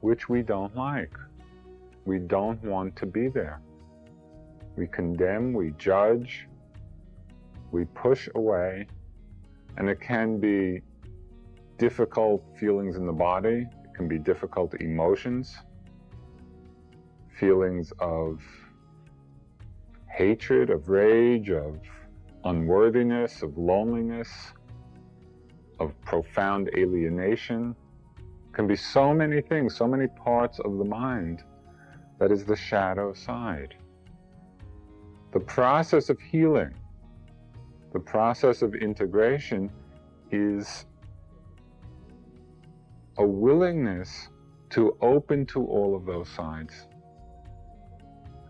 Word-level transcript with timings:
which 0.00 0.28
we 0.28 0.42
don't 0.42 0.74
like. 0.76 1.12
We 2.04 2.18
don't 2.18 2.62
want 2.64 2.96
to 2.96 3.06
be 3.06 3.28
there. 3.28 3.60
We 4.76 4.86
condemn, 4.86 5.52
we 5.52 5.72
judge, 5.78 6.46
we 7.72 7.84
push 7.84 8.28
away, 8.34 8.86
and 9.76 9.88
it 9.88 10.00
can 10.00 10.38
be 10.38 10.82
difficult 11.78 12.44
feelings 12.58 12.96
in 12.96 13.06
the 13.06 13.12
body, 13.12 13.66
it 13.84 13.94
can 13.94 14.08
be 14.08 14.18
difficult 14.18 14.74
emotions, 14.74 15.56
feelings 17.38 17.92
of 17.98 18.40
hatred, 20.08 20.70
of 20.70 20.88
rage, 20.88 21.50
of 21.50 21.78
unworthiness, 22.44 23.42
of 23.42 23.56
loneliness, 23.56 24.28
of 25.78 25.92
profound 26.02 26.70
alienation. 26.76 27.76
Can 28.58 28.66
be 28.66 28.74
so 28.74 29.14
many 29.14 29.40
things, 29.40 29.76
so 29.76 29.86
many 29.86 30.08
parts 30.08 30.58
of 30.58 30.78
the 30.78 30.84
mind 30.84 31.44
that 32.18 32.32
is 32.32 32.44
the 32.44 32.56
shadow 32.56 33.12
side. 33.14 33.76
The 35.30 35.38
process 35.38 36.08
of 36.08 36.20
healing, 36.20 36.74
the 37.92 38.00
process 38.00 38.62
of 38.62 38.74
integration 38.74 39.70
is 40.32 40.86
a 43.18 43.24
willingness 43.24 44.28
to 44.70 44.96
open 45.02 45.46
to 45.46 45.64
all 45.64 45.94
of 45.94 46.04
those 46.04 46.28
sides, 46.28 46.88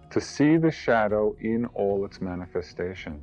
to 0.08 0.22
see 0.22 0.56
the 0.56 0.70
shadow 0.70 1.36
in 1.38 1.66
all 1.74 2.06
its 2.06 2.22
manifestation. 2.22 3.22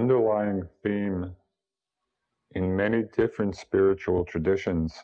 Underlying 0.00 0.66
theme 0.82 1.36
in 2.52 2.74
many 2.74 3.02
different 3.14 3.54
spiritual 3.54 4.24
traditions 4.24 4.94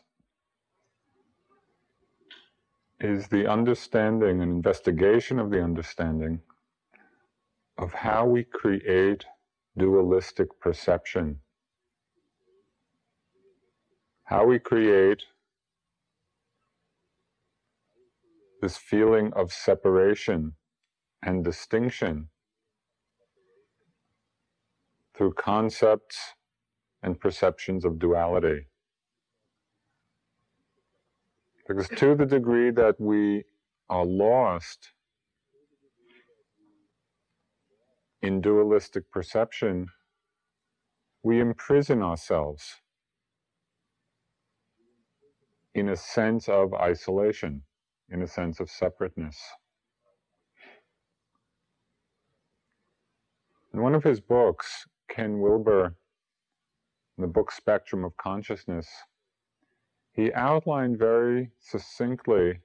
is 2.99 3.27
the 3.27 3.45
understanding 3.47 4.41
and 4.41 4.51
investigation 4.51 5.37
of 5.37 5.51
the 5.51 5.63
understanding 5.63 6.41
of 7.77 7.93
how 7.93 8.25
we 8.25 8.43
create 8.43 9.23
dualistic 9.77 10.47
perception. 10.59 11.37
How 14.23 14.47
we 14.47 14.57
create 14.57 15.21
this 18.63 18.77
feeling 18.77 19.31
of 19.33 19.53
separation 19.53 20.53
and 21.21 21.43
distinction 21.43 22.29
through 25.17 25.33
concepts 25.33 26.17
and 27.01 27.19
perceptions 27.19 27.85
of 27.85 27.99
duality. 27.99 28.67
Because 31.67 31.87
to 31.97 32.15
the 32.15 32.25
degree 32.25 32.71
that 32.71 32.95
we 32.99 33.43
are 33.89 34.05
lost 34.05 34.91
in 38.21 38.41
dualistic 38.41 39.11
perception, 39.11 39.87
we 41.23 41.39
imprison 41.41 42.01
ourselves 42.01 42.75
in 45.73 45.89
a 45.89 45.95
sense 45.95 46.47
of 46.47 46.73
isolation, 46.73 47.63
in 48.09 48.21
a 48.21 48.27
sense 48.27 48.59
of 48.59 48.69
separateness. 48.69 49.37
In 53.73 53.81
one 53.81 53.93
of 53.93 54.03
his 54.03 54.19
books, 54.19 54.85
Ken 55.09 55.39
Wilber, 55.39 55.95
in 57.17 57.21
the 57.21 57.27
book 57.27 57.51
Spectrum 57.51 58.03
of 58.03 58.15
Consciousness, 58.17 58.87
he 60.13 60.33
outlined 60.33 60.97
very 60.97 61.51
succinctly 61.59 62.59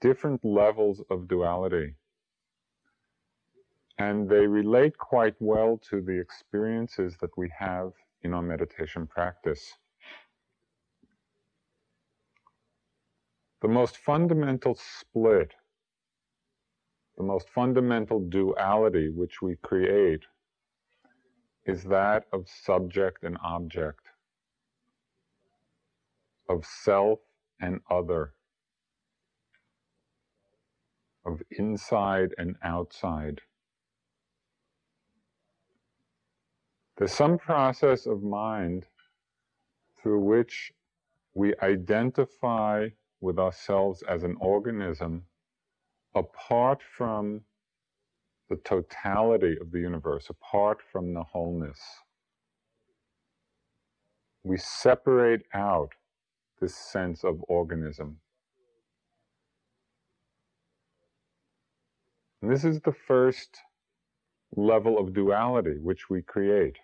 different 0.00 0.44
levels 0.44 1.02
of 1.10 1.28
duality. 1.28 1.94
And 3.98 4.28
they 4.28 4.46
relate 4.46 4.96
quite 4.96 5.34
well 5.40 5.78
to 5.90 6.00
the 6.00 6.18
experiences 6.18 7.16
that 7.20 7.36
we 7.36 7.50
have 7.58 7.92
in 8.22 8.32
our 8.32 8.42
meditation 8.42 9.06
practice. 9.06 9.76
The 13.60 13.68
most 13.68 13.98
fundamental 13.98 14.74
split, 14.74 15.52
the 17.18 17.24
most 17.24 17.50
fundamental 17.50 18.20
duality 18.20 19.10
which 19.10 19.42
we 19.42 19.56
create 19.56 20.22
is 21.70 21.84
that 21.84 22.24
of 22.32 22.48
subject 22.48 23.22
and 23.22 23.38
object, 23.44 24.04
of 26.48 26.66
self 26.66 27.20
and 27.60 27.80
other, 27.88 28.34
of 31.24 31.40
inside 31.52 32.34
and 32.38 32.56
outside. 32.64 33.40
There's 36.96 37.12
some 37.12 37.38
process 37.38 38.06
of 38.06 38.24
mind 38.24 38.86
through 40.02 40.20
which 40.20 40.72
we 41.34 41.54
identify 41.62 42.88
with 43.20 43.38
ourselves 43.38 44.02
as 44.08 44.24
an 44.24 44.36
organism 44.40 45.22
apart 46.16 46.80
from 46.96 47.42
the 48.50 48.56
totality 48.58 49.56
of 49.60 49.72
the 49.72 49.80
universe, 49.80 50.28
apart 50.30 50.80
from 50.92 51.14
the 51.14 51.24
wholeness. 51.24 51.80
We 54.44 54.58
separate 54.58 55.42
out 55.54 55.90
this 56.60 56.74
sense 56.74 57.24
of 57.24 57.42
organism. 57.48 58.18
And 62.42 62.50
this 62.52 62.64
is 62.64 62.80
the 62.80 62.94
first 63.06 63.58
level 64.56 64.98
of 64.98 65.14
duality 65.14 65.78
which 65.80 66.10
we 66.10 66.22
create 66.22 66.78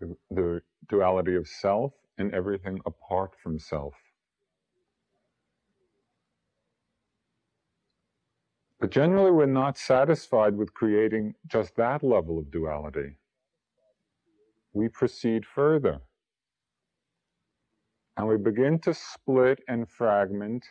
the, 0.00 0.16
the 0.30 0.62
duality 0.88 1.36
of 1.36 1.48
self 1.48 1.92
and 2.18 2.32
everything 2.34 2.80
apart 2.86 3.32
from 3.42 3.58
self. 3.58 3.94
But 8.80 8.90
generally, 8.90 9.30
we're 9.30 9.46
not 9.46 9.76
satisfied 9.76 10.56
with 10.56 10.72
creating 10.72 11.34
just 11.46 11.76
that 11.76 12.02
level 12.02 12.38
of 12.38 12.50
duality. 12.50 13.16
We 14.72 14.88
proceed 14.88 15.44
further. 15.44 16.00
And 18.16 18.26
we 18.26 18.38
begin 18.38 18.78
to 18.80 18.94
split 18.94 19.60
and 19.68 19.88
fragment 19.88 20.64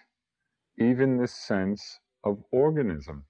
even 0.79 1.17
this 1.17 1.33
sense 1.33 1.99
of 2.23 2.43
organism. 2.51 3.25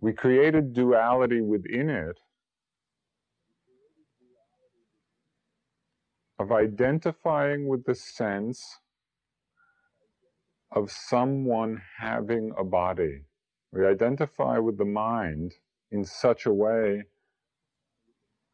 We 0.00 0.12
create 0.12 0.54
a 0.54 0.62
duality 0.62 1.40
within 1.40 1.90
it 1.90 2.18
of 6.38 6.52
identifying 6.52 7.66
with 7.66 7.84
the 7.84 7.94
sense 7.94 8.78
of 10.76 10.92
someone 10.92 11.80
having 11.98 12.52
a 12.58 12.62
body. 12.62 13.22
We 13.72 13.86
identify 13.86 14.58
with 14.58 14.76
the 14.76 14.84
mind 14.84 15.54
in 15.90 16.04
such 16.04 16.44
a 16.44 16.52
way 16.52 17.02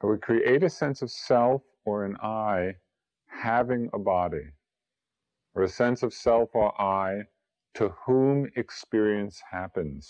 that 0.00 0.06
we 0.06 0.18
create 0.18 0.62
a 0.62 0.70
sense 0.70 1.02
of 1.02 1.10
self 1.10 1.62
or 1.84 2.04
an 2.04 2.16
I 2.22 2.76
having 3.26 3.90
a 3.92 3.98
body, 3.98 4.46
or 5.56 5.64
a 5.64 5.68
sense 5.68 6.04
of 6.04 6.14
self 6.14 6.50
or 6.54 6.80
I 6.80 7.24
to 7.74 7.88
whom 8.06 8.48
experience 8.54 9.42
happens. 9.50 10.08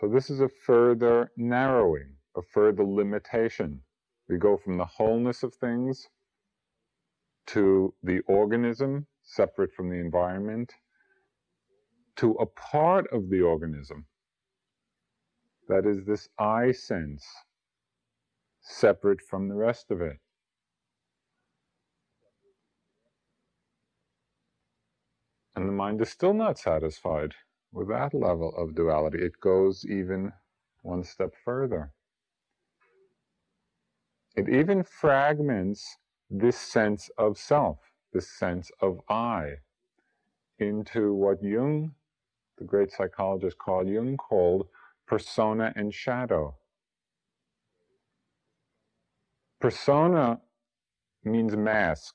So, 0.00 0.08
this 0.08 0.28
is 0.28 0.40
a 0.40 0.50
further 0.66 1.30
narrowing, 1.38 2.12
a 2.36 2.42
further 2.42 2.84
limitation. 2.84 3.80
We 4.28 4.36
go 4.36 4.58
from 4.58 4.76
the 4.76 4.84
wholeness 4.84 5.42
of 5.42 5.54
things 5.54 6.08
to 7.46 7.94
the 8.02 8.20
organism, 8.26 9.06
separate 9.22 9.72
from 9.72 9.90
the 9.90 9.96
environment, 9.96 10.72
to 12.16 12.32
a 12.32 12.46
part 12.46 13.06
of 13.12 13.28
the 13.30 13.40
organism. 13.40 14.06
That 15.68 15.86
is 15.86 16.04
this 16.04 16.28
I 16.38 16.72
sense, 16.72 17.24
separate 18.60 19.20
from 19.20 19.48
the 19.48 19.54
rest 19.54 19.90
of 19.90 20.00
it. 20.00 20.18
And 25.56 25.68
the 25.68 25.72
mind 25.72 26.00
is 26.00 26.10
still 26.10 26.34
not 26.34 26.58
satisfied 26.58 27.34
with 27.72 27.88
that 27.88 28.12
level 28.14 28.54
of 28.56 28.74
duality. 28.74 29.18
It 29.24 29.40
goes 29.40 29.84
even 29.84 30.32
one 30.82 31.04
step 31.04 31.32
further. 31.44 31.92
It 34.36 34.48
even 34.48 34.82
fragments 34.82 35.96
this 36.30 36.56
sense 36.56 37.10
of 37.18 37.38
self, 37.38 37.78
this 38.12 38.28
sense 38.28 38.70
of 38.80 39.00
I, 39.08 39.54
into 40.58 41.14
what 41.14 41.42
Jung, 41.42 41.94
the 42.58 42.64
great 42.64 42.90
psychologist 42.92 43.58
Carl 43.58 43.86
Jung, 43.86 44.16
called 44.16 44.68
persona 45.06 45.72
and 45.76 45.92
shadow. 45.92 46.56
Persona 49.60 50.40
means 51.24 51.56
mask. 51.56 52.14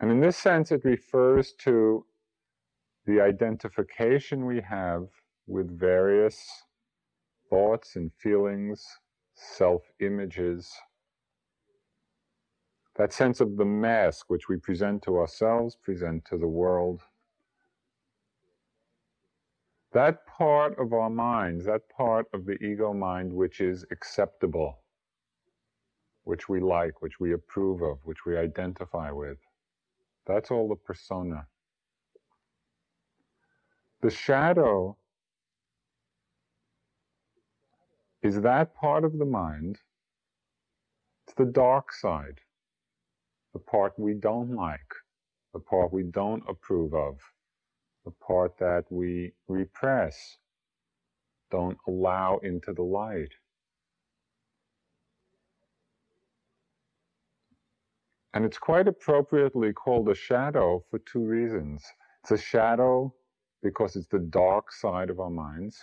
And 0.00 0.10
in 0.10 0.20
this 0.20 0.36
sense, 0.36 0.72
it 0.72 0.84
refers 0.84 1.52
to 1.60 2.04
the 3.06 3.20
identification 3.20 4.46
we 4.46 4.60
have 4.60 5.08
with 5.46 5.78
various 5.78 6.64
thoughts 7.50 7.96
and 7.96 8.10
feelings, 8.18 8.84
self 9.34 9.82
images, 10.00 10.70
that 12.96 13.12
sense 13.12 13.40
of 13.40 13.56
the 13.56 13.64
mask 13.64 14.26
which 14.28 14.48
we 14.48 14.56
present 14.56 15.02
to 15.02 15.16
ourselves, 15.16 15.76
present 15.76 16.24
to 16.26 16.36
the 16.36 16.46
world. 16.46 17.02
That 19.92 20.26
part 20.26 20.78
of 20.78 20.92
our 20.92 21.10
minds, 21.10 21.64
that 21.66 21.88
part 21.88 22.26
of 22.34 22.44
the 22.44 22.62
ego 22.62 22.92
mind 22.92 23.32
which 23.32 23.60
is 23.60 23.84
acceptable, 23.90 24.78
which 26.24 26.48
we 26.48 26.60
like, 26.60 27.00
which 27.00 27.18
we 27.18 27.32
approve 27.32 27.82
of, 27.82 27.98
which 28.04 28.24
we 28.26 28.36
identify 28.36 29.10
with, 29.10 29.38
that's 30.26 30.50
all 30.50 30.68
the 30.68 30.76
persona. 30.76 31.46
The 34.02 34.10
shadow 34.10 34.96
is 38.22 38.40
that 38.40 38.74
part 38.74 39.04
of 39.04 39.18
the 39.18 39.24
mind, 39.24 39.78
it's 41.26 41.34
the 41.34 41.44
dark 41.44 41.92
side 41.92 42.40
the 43.52 43.58
part 43.58 43.98
we 43.98 44.14
don't 44.14 44.54
like, 44.54 44.80
the 45.52 45.60
part 45.60 45.92
we 45.92 46.04
don't 46.04 46.42
approve 46.48 46.94
of, 46.94 47.18
the 48.04 48.12
part 48.26 48.58
that 48.58 48.84
we 48.90 49.32
repress, 49.48 50.38
don't 51.50 51.78
allow 51.86 52.38
into 52.42 52.72
the 52.72 52.82
light. 52.82 53.32
And 58.34 58.44
it's 58.46 58.58
quite 58.58 58.88
appropriately 58.88 59.72
called 59.74 60.08
a 60.08 60.14
shadow 60.14 60.82
for 60.90 60.98
two 61.00 61.24
reasons. 61.26 61.84
It's 62.22 62.32
a 62.32 62.38
shadow 62.38 63.14
because 63.62 63.94
it's 63.94 64.08
the 64.08 64.18
dark 64.18 64.72
side 64.72 65.10
of 65.10 65.20
our 65.20 65.30
minds, 65.30 65.78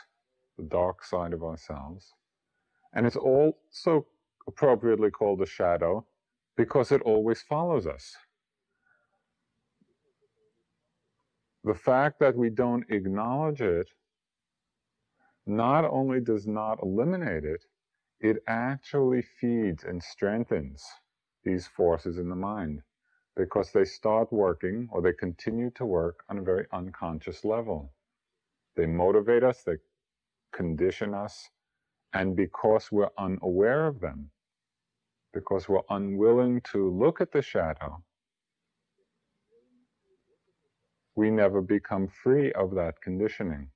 the 0.57 0.63
dark 0.63 1.03
side 1.03 1.33
of 1.33 1.43
ourselves. 1.43 2.13
And 2.93 3.05
it's 3.05 3.15
also 3.15 4.07
appropriately 4.47 5.11
called 5.11 5.41
a 5.43 5.45
shadow 5.45 6.05
because 6.59 6.91
it 6.91 7.01
always 7.03 7.41
follows 7.41 7.87
us. 7.87 8.17
The 11.63 11.73
fact 11.73 12.19
that 12.19 12.35
we 12.35 12.49
don't 12.49 12.83
acknowledge 12.89 13.61
it 13.61 13.89
not 15.47 15.85
only 15.85 16.19
does 16.19 16.45
not 16.45 16.79
eliminate 16.83 17.45
it, 17.45 17.63
it 18.19 18.43
actually 18.47 19.21
feeds 19.21 19.85
and 19.85 20.03
strengthens 20.03 20.83
these 21.45 21.65
forces 21.65 22.17
in 22.17 22.27
the 22.27 22.35
mind 22.35 22.81
because 23.37 23.71
they 23.71 23.85
start 23.85 24.33
working 24.33 24.89
or 24.91 25.01
they 25.01 25.13
continue 25.13 25.71
to 25.75 25.85
work 25.85 26.25
on 26.29 26.39
a 26.39 26.43
very 26.43 26.65
unconscious 26.73 27.45
level. 27.45 27.93
They 28.75 28.85
motivate 28.85 29.43
us, 29.45 29.63
they 29.65 29.77
condition 30.53 31.13
us, 31.13 31.49
and 32.13 32.35
because 32.35 32.91
we're 32.91 33.11
unaware 33.17 33.87
of 33.87 34.01
them, 34.01 34.31
because 35.33 35.69
we're 35.69 35.81
unwilling 35.89 36.61
to 36.71 36.89
look 36.89 37.21
at 37.21 37.31
the 37.31 37.41
shadow, 37.41 38.03
we 41.15 41.29
never 41.29 41.61
become 41.61 42.07
free 42.07 42.51
of 42.53 42.75
that 42.75 43.01
conditioning. 43.01 43.69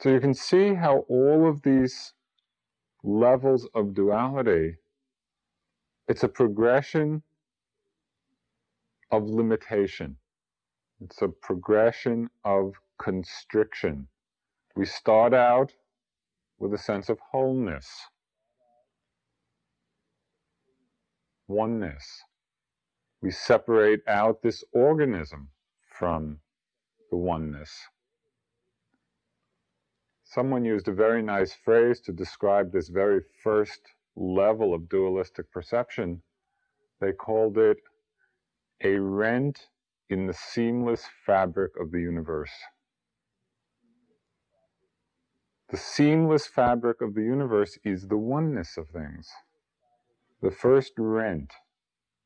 So 0.00 0.10
you 0.10 0.20
can 0.20 0.34
see 0.34 0.74
how 0.74 1.04
all 1.08 1.48
of 1.48 1.62
these 1.62 2.12
levels 3.02 3.68
of 3.74 3.94
duality, 3.94 4.76
it's 6.08 6.22
a 6.22 6.28
progression 6.28 7.22
of 9.10 9.24
limitation. 9.24 10.16
It's 11.00 11.22
a 11.22 11.28
progression 11.28 12.28
of 12.44 12.74
constriction. 12.98 14.08
We 14.76 14.86
start 14.86 15.34
out 15.34 15.72
with 16.64 16.72
a 16.72 16.82
sense 16.82 17.10
of 17.10 17.18
wholeness, 17.20 17.86
oneness. 21.46 22.22
We 23.20 23.30
separate 23.30 24.00
out 24.08 24.40
this 24.40 24.64
organism 24.72 25.50
from 25.98 26.38
the 27.10 27.18
oneness. 27.18 27.70
Someone 30.24 30.64
used 30.64 30.88
a 30.88 30.94
very 30.94 31.22
nice 31.22 31.52
phrase 31.52 32.00
to 32.00 32.12
describe 32.12 32.72
this 32.72 32.88
very 32.88 33.20
first 33.42 33.80
level 34.16 34.72
of 34.72 34.88
dualistic 34.88 35.52
perception. 35.52 36.22
They 36.98 37.12
called 37.12 37.58
it 37.58 37.76
a 38.82 38.94
rent 38.98 39.60
in 40.08 40.26
the 40.26 40.32
seamless 40.32 41.04
fabric 41.26 41.72
of 41.78 41.90
the 41.90 42.00
universe. 42.00 42.52
The 45.70 45.76
seamless 45.78 46.46
fabric 46.46 47.00
of 47.00 47.14
the 47.14 47.22
universe 47.22 47.78
is 47.84 48.08
the 48.08 48.18
oneness 48.18 48.76
of 48.76 48.90
things. 48.90 49.30
The 50.42 50.50
first 50.50 50.92
rent, 50.98 51.54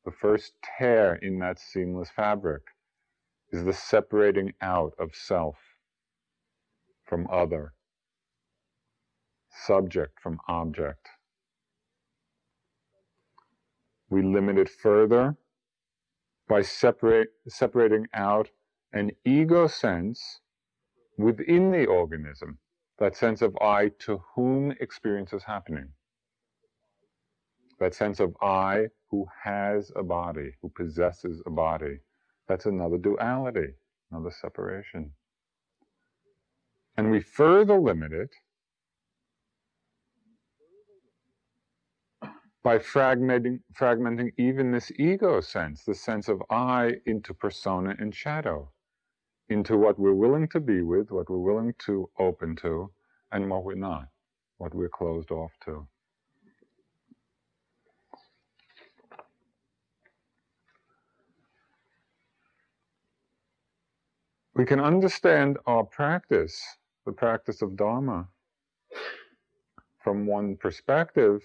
the 0.03 0.11
first 0.11 0.53
tear 0.61 1.15
in 1.15 1.39
that 1.39 1.57
seamless 1.57 2.09
fabric 2.09 2.63
is 3.51 3.63
the 3.63 3.73
separating 3.73 4.53
out 4.61 4.93
of 4.99 5.15
self 5.15 5.57
from 7.05 7.27
other, 7.31 7.73
subject 9.49 10.19
from 10.19 10.39
object. 10.47 11.07
We 14.09 14.21
limit 14.21 14.57
it 14.57 14.69
further 14.69 15.37
by 16.47 16.61
separate, 16.61 17.29
separating 17.47 18.07
out 18.13 18.49
an 18.91 19.11
ego 19.23 19.67
sense 19.67 20.41
within 21.17 21.71
the 21.71 21.85
organism 21.85 22.59
that 22.99 23.17
sense 23.17 23.41
of 23.41 23.57
I 23.61 23.91
to 24.01 24.21
whom 24.35 24.73
experience 24.81 25.33
is 25.33 25.43
happening. 25.43 25.89
that 27.79 27.93
sense 27.95 28.19
of 28.19 28.35
I 28.41 28.87
who 29.09 29.27
has 29.43 29.91
a 29.95 30.03
body, 30.03 30.51
who 30.61 30.69
possesses 30.69 31.41
a 31.45 31.49
body. 31.49 31.99
That's 32.47 32.65
another 32.65 32.97
duality, 32.97 33.73
another 34.11 34.31
separation. 34.31 35.11
And 36.97 37.11
we 37.11 37.21
further 37.21 37.79
limit 37.79 38.13
it 38.13 38.31
by 42.63 42.79
fragmenting, 42.79 43.59
fragmenting 43.79 44.31
even 44.37 44.71
this 44.71 44.91
ego 44.97 45.41
sense, 45.41 45.83
the 45.85 45.95
sense 45.95 46.29
of 46.29 46.41
I, 46.49 46.95
into 47.05 47.33
persona 47.33 47.95
and 47.99 48.15
shadow, 48.15 48.71
into 49.49 49.77
what 49.77 49.99
we're 49.99 50.13
willing 50.13 50.47
to 50.49 50.59
be 50.59 50.81
with, 50.81 51.11
what 51.11 51.29
we're 51.29 51.37
willing 51.37 51.73
to 51.85 52.09
open 52.19 52.55
to, 52.57 52.91
and 53.31 53.49
what 53.49 53.63
we're 53.65 53.75
not, 53.75 54.07
what 54.57 54.73
we're 54.75 54.89
closed 54.89 55.31
off 55.31 55.51
to. 55.65 55.87
We 64.55 64.65
can 64.65 64.81
understand 64.81 65.57
our 65.67 65.83
practice, 65.85 66.61
the 67.05 67.13
practice 67.13 67.61
of 67.61 67.77
Dharma, 67.77 68.27
from 70.03 70.27
one 70.27 70.57
perspective 70.57 71.41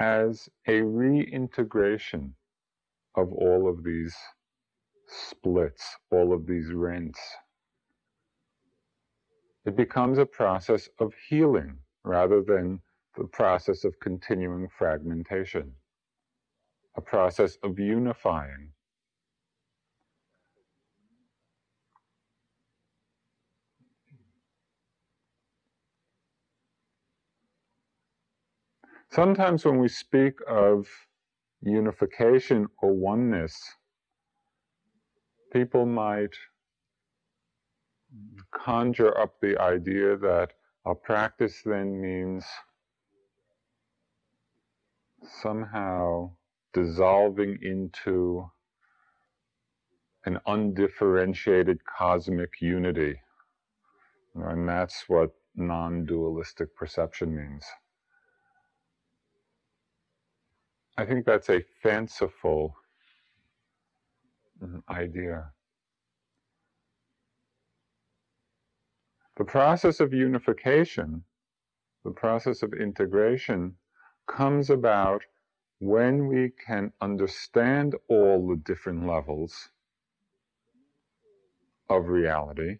as 0.00 0.48
a 0.68 0.80
reintegration 0.82 2.34
of 3.16 3.32
all 3.32 3.68
of 3.68 3.84
these 3.84 4.16
splits, 5.08 5.96
all 6.10 6.32
of 6.32 6.46
these 6.46 6.72
rents. 6.72 7.20
It 9.64 9.76
becomes 9.76 10.18
a 10.18 10.26
process 10.26 10.88
of 11.00 11.12
healing 11.28 11.78
rather 12.04 12.42
than 12.42 12.80
the 13.16 13.24
process 13.24 13.84
of 13.84 13.98
continuing 14.00 14.68
fragmentation, 14.68 15.72
a 16.96 17.00
process 17.00 17.56
of 17.62 17.78
unifying. 17.78 18.72
Sometimes 29.10 29.64
when 29.64 29.78
we 29.78 29.88
speak 29.88 30.34
of 30.46 30.86
unification 31.62 32.66
or 32.82 32.92
oneness, 32.92 33.56
people 35.56 35.86
might 35.86 36.36
conjure 38.52 39.18
up 39.18 39.40
the 39.40 39.58
idea 39.58 40.14
that 40.18 40.50
a 40.84 40.94
practice 40.94 41.62
then 41.64 41.98
means 41.98 42.44
somehow 45.42 46.30
dissolving 46.74 47.58
into 47.62 48.44
an 50.26 50.38
undifferentiated 50.46 51.78
cosmic 51.86 52.50
unity. 52.60 53.18
And 54.34 54.68
that's 54.68 55.04
what 55.08 55.30
non 55.54 56.04
dualistic 56.04 56.76
perception 56.76 57.34
means. 57.34 57.64
I 60.98 61.06
think 61.06 61.24
that's 61.24 61.48
a 61.48 61.64
fanciful 61.82 62.74
Mm-hmm, 64.62 64.78
idea. 64.90 65.52
The 69.36 69.44
process 69.44 70.00
of 70.00 70.14
unification, 70.14 71.24
the 72.04 72.10
process 72.12 72.62
of 72.62 72.72
integration, 72.72 73.74
comes 74.26 74.70
about 74.70 75.22
when 75.80 76.26
we 76.28 76.50
can 76.66 76.92
understand 77.02 77.94
all 78.08 78.48
the 78.48 78.56
different 78.56 79.06
levels 79.06 79.70
of 81.90 82.08
reality 82.08 82.78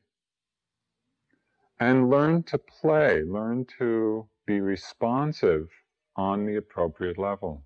and 1.81 2.11
learn 2.11 2.43
to 2.45 2.59
play, 2.59 3.23
learn 3.23 3.67
to 3.79 4.27
be 4.47 4.61
responsive 4.61 5.69
on 6.17 6.47
the 6.47 6.57
appropriate 6.57 7.19
level. 7.19 7.65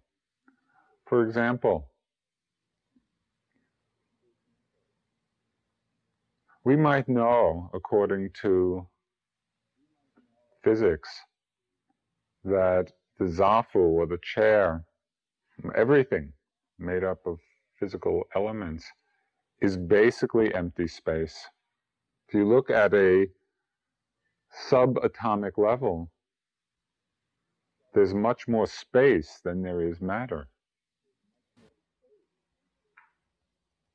For 1.07 1.25
example, 1.25 1.90
we 6.65 6.77
might 6.77 7.09
know, 7.09 7.71
according 7.73 8.31
to 8.43 8.87
physics, 10.63 11.09
that 12.45 12.93
the 13.19 13.25
zafu 13.25 13.77
or 13.77 14.07
the 14.07 14.19
chair, 14.23 14.85
everything 15.75 16.33
made 16.79 17.05
up 17.05 17.19
of 17.27 17.39
physical 17.79 18.25
elements, 18.35 18.85
is 19.61 19.77
basically 19.77 20.55
empty 20.55 20.87
space. 20.87 21.37
If 22.29 22.35
you 22.35 22.47
look 22.47 22.71
at 22.71 22.95
a 22.95 23.27
subatomic 24.69 25.59
level, 25.59 26.11
there's 27.95 28.15
much 28.15 28.49
more 28.49 28.67
space 28.67 29.41
than 29.45 29.63
there 29.63 29.83
is 29.83 30.01
matter. 30.01 30.49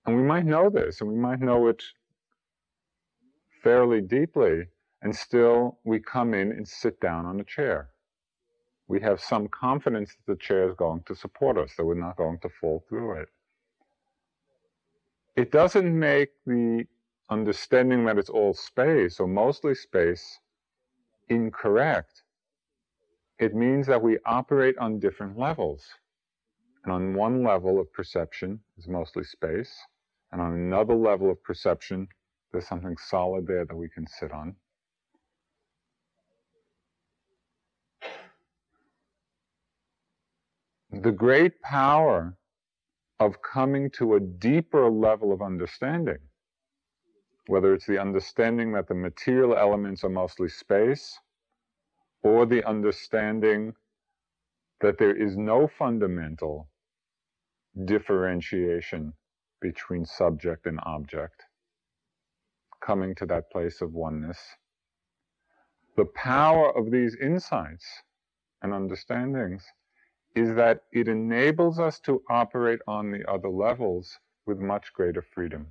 And 0.05 0.15
we 0.15 0.23
might 0.23 0.45
know 0.45 0.69
this, 0.69 1.01
and 1.01 1.09
we 1.09 1.17
might 1.17 1.39
know 1.39 1.67
it 1.67 1.81
fairly 3.65 3.99
deeply, 3.99 4.67
and 5.01 5.15
still 5.15 5.79
we 5.83 5.99
come 5.99 6.35
in 6.35 6.51
and 6.51 6.67
sit 6.67 7.01
down 7.01 7.25
on 7.25 7.39
a 7.39 7.43
chair. 7.43 7.89
We 8.87 9.01
have 9.01 9.19
some 9.19 9.47
confidence 9.47 10.11
that 10.15 10.31
the 10.31 10.37
chair 10.39 10.69
is 10.69 10.75
going 10.75 11.01
to 11.07 11.15
support 11.15 11.57
us, 11.57 11.71
that 11.75 11.83
we're 11.83 11.95
not 11.95 12.15
going 12.15 12.37
to 12.43 12.49
fall 12.61 12.85
through 12.87 13.21
it. 13.21 13.29
It 15.35 15.51
doesn't 15.51 15.99
make 15.99 16.29
the 16.45 16.85
understanding 17.31 18.05
that 18.05 18.19
it's 18.19 18.29
all 18.29 18.53
space, 18.53 19.19
or 19.19 19.27
mostly 19.27 19.73
space, 19.73 20.39
incorrect. 21.29 22.21
It 23.39 23.55
means 23.55 23.87
that 23.87 24.03
we 24.03 24.19
operate 24.27 24.77
on 24.77 24.99
different 24.99 25.39
levels. 25.39 25.83
And 26.83 26.93
on 26.93 27.15
one 27.15 27.43
level 27.43 27.79
of 27.79 27.91
perception 27.91 28.59
is 28.77 28.87
mostly 28.87 29.23
space, 29.23 29.75
and 30.31 30.39
on 30.39 30.53
another 30.53 30.93
level 30.93 31.31
of 31.31 31.43
perception, 31.43 32.07
there's 32.55 32.67
something 32.67 32.95
solid 32.97 33.45
there 33.45 33.65
that 33.65 33.75
we 33.75 33.89
can 33.89 34.07
sit 34.07 34.31
on. 34.31 34.55
The 40.89 41.11
great 41.11 41.61
power 41.61 42.37
of 43.19 43.41
coming 43.41 43.89
to 43.97 44.15
a 44.15 44.21
deeper 44.21 44.89
level 44.89 45.33
of 45.33 45.41
understanding, 45.41 46.19
whether 47.47 47.73
it's 47.73 47.85
the 47.85 47.99
understanding 47.99 48.71
that 48.71 48.87
the 48.87 48.95
material 48.95 49.57
elements 49.57 50.05
are 50.05 50.09
mostly 50.09 50.47
space, 50.47 51.19
or 52.23 52.45
the 52.45 52.63
understanding 52.63 53.73
that 54.79 54.97
there 54.97 55.15
is 55.15 55.35
no 55.35 55.67
fundamental 55.67 56.69
differentiation 57.83 59.11
between 59.59 60.05
subject 60.05 60.65
and 60.67 60.79
object, 60.83 61.43
coming 62.85 63.15
to 63.15 63.25
that 63.25 63.49
place 63.49 63.81
of 63.81 63.93
oneness. 63.93 64.39
The 65.95 66.05
power 66.05 66.77
of 66.77 66.91
these 66.91 67.15
insights 67.15 67.85
and 68.61 68.73
understandings 68.73 69.63
is 70.35 70.53
that 70.55 70.81
it 70.91 71.07
enables 71.07 71.79
us 71.79 71.99
to 72.01 72.21
operate 72.29 72.81
on 72.87 73.11
the 73.11 73.29
other 73.29 73.49
levels 73.49 74.19
with 74.45 74.59
much 74.59 74.93
greater 74.93 75.21
freedom. 75.21 75.67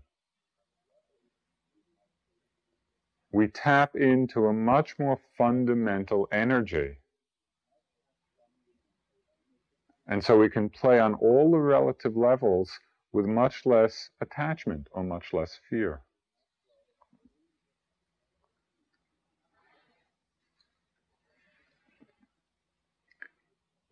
We 3.32 3.48
tap 3.48 3.94
into 3.96 4.46
a 4.46 4.52
much 4.52 4.98
more 4.98 5.18
fundamental 5.36 6.28
energy. 6.32 6.98
And 10.06 10.24
so 10.24 10.38
we 10.38 10.48
can 10.48 10.68
play 10.70 10.98
on 10.98 11.14
all 11.14 11.50
the 11.50 11.58
relative 11.58 12.16
levels 12.16 12.70
with 13.12 13.26
much 13.26 13.66
less 13.66 14.10
attachment 14.20 14.88
or 14.92 15.02
much 15.02 15.32
less 15.32 15.60
fear. 15.68 16.02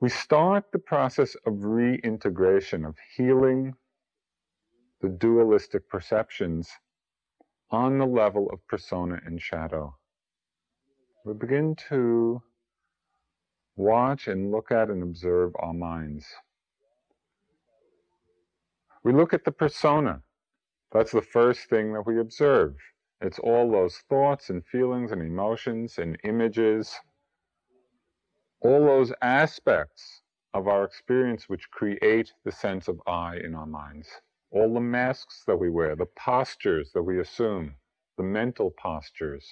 We 0.02 0.08
start 0.08 0.64
the 0.72 0.80
process 0.80 1.36
of 1.46 1.62
reintegration, 1.62 2.84
of 2.84 2.96
healing 3.16 3.72
the 5.00 5.08
dualistic 5.08 5.88
perceptions 5.88 6.68
on 7.70 7.98
the 7.98 8.06
level 8.06 8.50
of 8.50 8.66
persona 8.66 9.20
and 9.24 9.40
shadow. 9.40 9.94
We 11.24 11.34
begin 11.34 11.76
to 11.88 12.42
watch 13.76 14.26
and 14.26 14.50
look 14.50 14.72
at 14.72 14.90
and 14.90 15.04
observe 15.04 15.52
our 15.60 15.72
minds. 15.72 16.26
We 19.04 19.12
look 19.12 19.32
at 19.32 19.44
the 19.44 19.52
persona. 19.52 20.20
That's 20.90 21.12
the 21.12 21.22
first 21.22 21.70
thing 21.70 21.92
that 21.92 22.04
we 22.04 22.18
observe. 22.18 22.74
It's 23.20 23.38
all 23.38 23.70
those 23.70 23.98
thoughts 24.08 24.50
and 24.50 24.66
feelings 24.66 25.12
and 25.12 25.22
emotions 25.22 25.98
and 25.98 26.18
images, 26.24 26.92
all 28.64 28.84
those 28.84 29.12
aspects 29.22 30.22
of 30.54 30.68
our 30.68 30.84
experience 30.84 31.48
which 31.48 31.70
create 31.70 32.32
the 32.44 32.52
sense 32.52 32.88
of 32.88 33.00
I 33.06 33.36
in 33.36 33.54
our 33.54 33.66
minds. 33.66 34.08
All 34.50 34.72
the 34.72 34.80
masks 34.80 35.42
that 35.46 35.56
we 35.56 35.70
wear, 35.70 35.96
the 35.96 36.06
postures 36.06 36.92
that 36.92 37.02
we 37.02 37.20
assume, 37.20 37.74
the 38.16 38.22
mental 38.22 38.70
postures. 38.70 39.48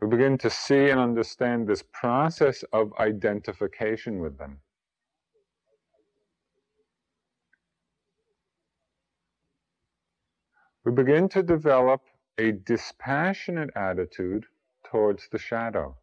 We 0.00 0.08
begin 0.08 0.38
to 0.38 0.50
see 0.50 0.90
and 0.90 1.00
understand 1.00 1.66
this 1.66 1.82
process 1.92 2.62
of 2.72 2.92
identification 3.00 4.20
with 4.20 4.38
them. 4.38 4.60
We 10.84 10.92
begin 10.92 11.28
to 11.30 11.42
develop 11.42 12.02
a 12.38 12.52
dispassionate 12.52 13.70
attitude 13.74 14.46
towards 14.90 15.28
the 15.30 15.38
shadow. 15.38 15.96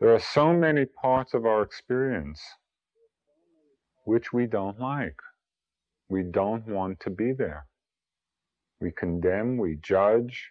There 0.00 0.12
are 0.12 0.20
so 0.20 0.52
many 0.52 0.84
parts 0.84 1.34
of 1.34 1.46
our 1.46 1.62
experience 1.62 2.40
which 4.04 4.32
we 4.32 4.46
don't 4.46 4.78
like. 4.78 5.16
We 6.08 6.22
don't 6.22 6.66
want 6.66 7.00
to 7.00 7.10
be 7.10 7.32
there. 7.32 7.66
We 8.80 8.90
condemn, 8.90 9.56
we 9.56 9.76
judge, 9.82 10.50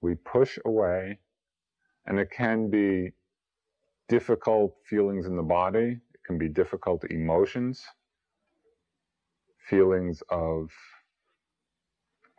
we 0.00 0.14
push 0.14 0.58
away, 0.64 1.18
and 2.06 2.18
it 2.18 2.30
can 2.30 2.70
be 2.70 3.12
difficult 4.08 4.74
feelings 4.88 5.26
in 5.26 5.36
the 5.36 5.42
body, 5.42 5.98
it 6.14 6.20
can 6.26 6.38
be 6.38 6.48
difficult 6.48 7.04
emotions, 7.10 7.82
feelings 9.68 10.22
of 10.30 10.70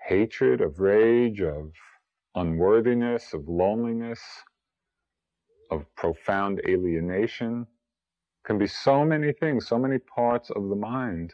hatred, 0.08 0.62
of 0.62 0.80
rage, 0.80 1.42
of 1.42 1.72
unworthiness, 2.36 3.34
of 3.34 3.48
loneliness, 3.48 4.22
of 5.70 5.86
profound 5.96 6.62
alienation. 6.68 7.68
Can 8.46 8.58
be 8.58 8.68
so 8.68 9.06
many 9.06 9.34
things, 9.34 9.68
so 9.68 9.78
many 9.78 10.00
parts 10.00 10.50
of 10.50 10.70
the 10.70 10.76
mind 10.76 11.34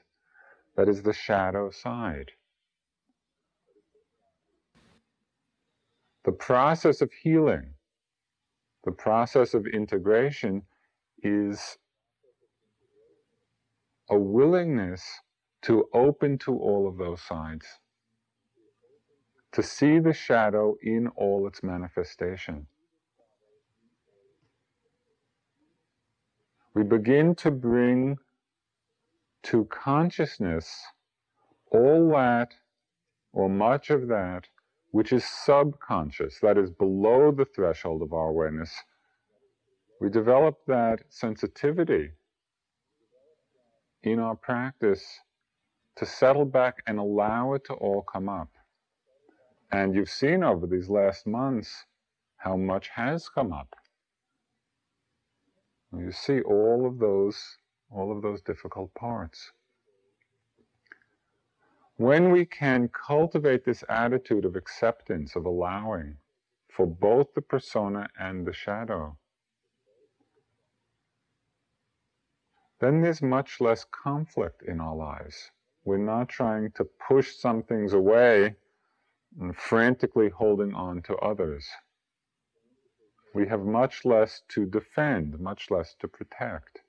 that 0.76 0.90
is 0.90 1.02
the 1.04 1.14
shadow 1.14 1.72
side. 1.72 2.32
The 6.26 6.34
process 6.34 7.02
of 7.02 7.12
healing, 7.24 7.74
the 8.84 8.92
process 8.92 9.54
of 9.54 9.66
integration 9.68 10.64
is 11.24 11.78
a 14.10 14.18
willingness 14.18 15.04
to 15.64 15.86
open 15.94 16.38
to 16.40 16.58
all 16.58 16.88
of 16.88 16.98
those 16.98 17.22
sides 17.22 17.66
to 19.58 19.64
see 19.64 19.98
the 19.98 20.14
shadow 20.14 20.76
in 20.84 21.08
all 21.16 21.48
its 21.48 21.64
manifestation. 21.64 22.68
We 26.76 26.84
begin 26.84 27.34
to 27.38 27.50
bring 27.50 28.18
to 29.46 29.66
consciousness 29.66 30.80
all 31.72 32.08
that, 32.10 32.54
or 33.34 33.50
much 33.50 33.90
of 33.90 34.08
that, 34.10 34.44
which 34.92 35.12
is 35.12 35.26
subconscious, 35.26 36.38
that 36.44 36.60
is 36.60 36.70
below 36.70 37.32
the 37.32 37.46
threshold 37.46 38.04
of 38.04 38.14
our 38.14 38.30
awareness. 38.30 38.72
We 40.00 40.12
develop 40.12 40.60
that 40.68 41.00
sensitivity 41.10 42.12
in 44.04 44.20
our 44.20 44.36
practice 44.36 45.04
to 45.96 46.06
settle 46.06 46.46
back 46.46 46.76
and 46.86 47.00
allow 47.00 47.54
it 47.54 47.66
to 47.66 47.74
all 47.74 48.04
come 48.04 48.30
up. 48.30 48.50
And 49.72 49.96
you've 49.96 50.10
seen 50.10 50.44
over 50.44 50.66
these 50.66 50.90
last 50.90 51.28
months 51.28 51.86
how 52.38 52.56
much 52.56 52.90
has 52.90 53.28
come 53.28 53.52
up. 53.52 53.76
You 55.92 56.12
see 56.12 56.42
all 56.42 56.86
of 56.86 57.00
those, 57.00 57.58
all 57.90 58.12
of 58.12 58.22
those 58.22 58.42
difficult 58.42 58.94
parts. 58.94 59.52
When 61.98 62.32
we 62.32 62.46
can 62.46 62.90
cultivate 62.90 63.66
this 63.66 63.84
attitude 63.90 64.46
of 64.46 64.56
acceptance, 64.56 65.36
of 65.36 65.46
allowing 65.46 66.18
for 66.70 66.86
both 66.86 67.34
the 67.34 67.42
persona 67.42 68.08
and 68.20 68.46
the 68.46 68.54
shadow, 68.54 69.18
then 72.80 73.02
there's 73.02 73.22
much 73.24 73.60
less 73.60 73.86
conflict 73.86 74.62
in 74.62 74.80
our 74.80 74.96
lives. 74.96 75.52
We're 75.84 75.98
not 75.98 76.30
trying 76.30 76.72
to 76.74 76.84
push 76.86 77.36
some 77.36 77.64
things 77.64 77.94
away 77.94 78.56
and 79.40 79.56
frantically 79.56 80.30
holding 80.30 80.74
on 80.74 81.02
to 81.04 81.16
others. 81.18 81.68
We 83.34 83.48
have 83.48 83.62
much 83.62 84.04
less 84.04 84.42
to 84.50 84.66
defend, 84.66 85.40
much 85.40 85.70
less 85.70 85.96
to 86.00 86.08
protect. 86.08 86.82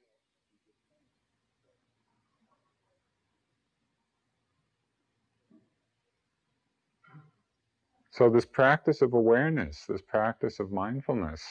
So, 8.10 8.28
this 8.28 8.46
practice 8.46 9.00
of 9.00 9.12
awareness, 9.12 9.84
this 9.88 10.02
practice 10.02 10.58
of 10.58 10.72
mindfulness, 10.72 11.44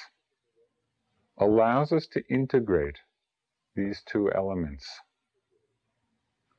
allows 1.37 1.93
us 1.93 2.07
to 2.07 2.23
integrate 2.27 2.97
these 3.75 4.01
two 4.05 4.29
elements, 4.33 4.85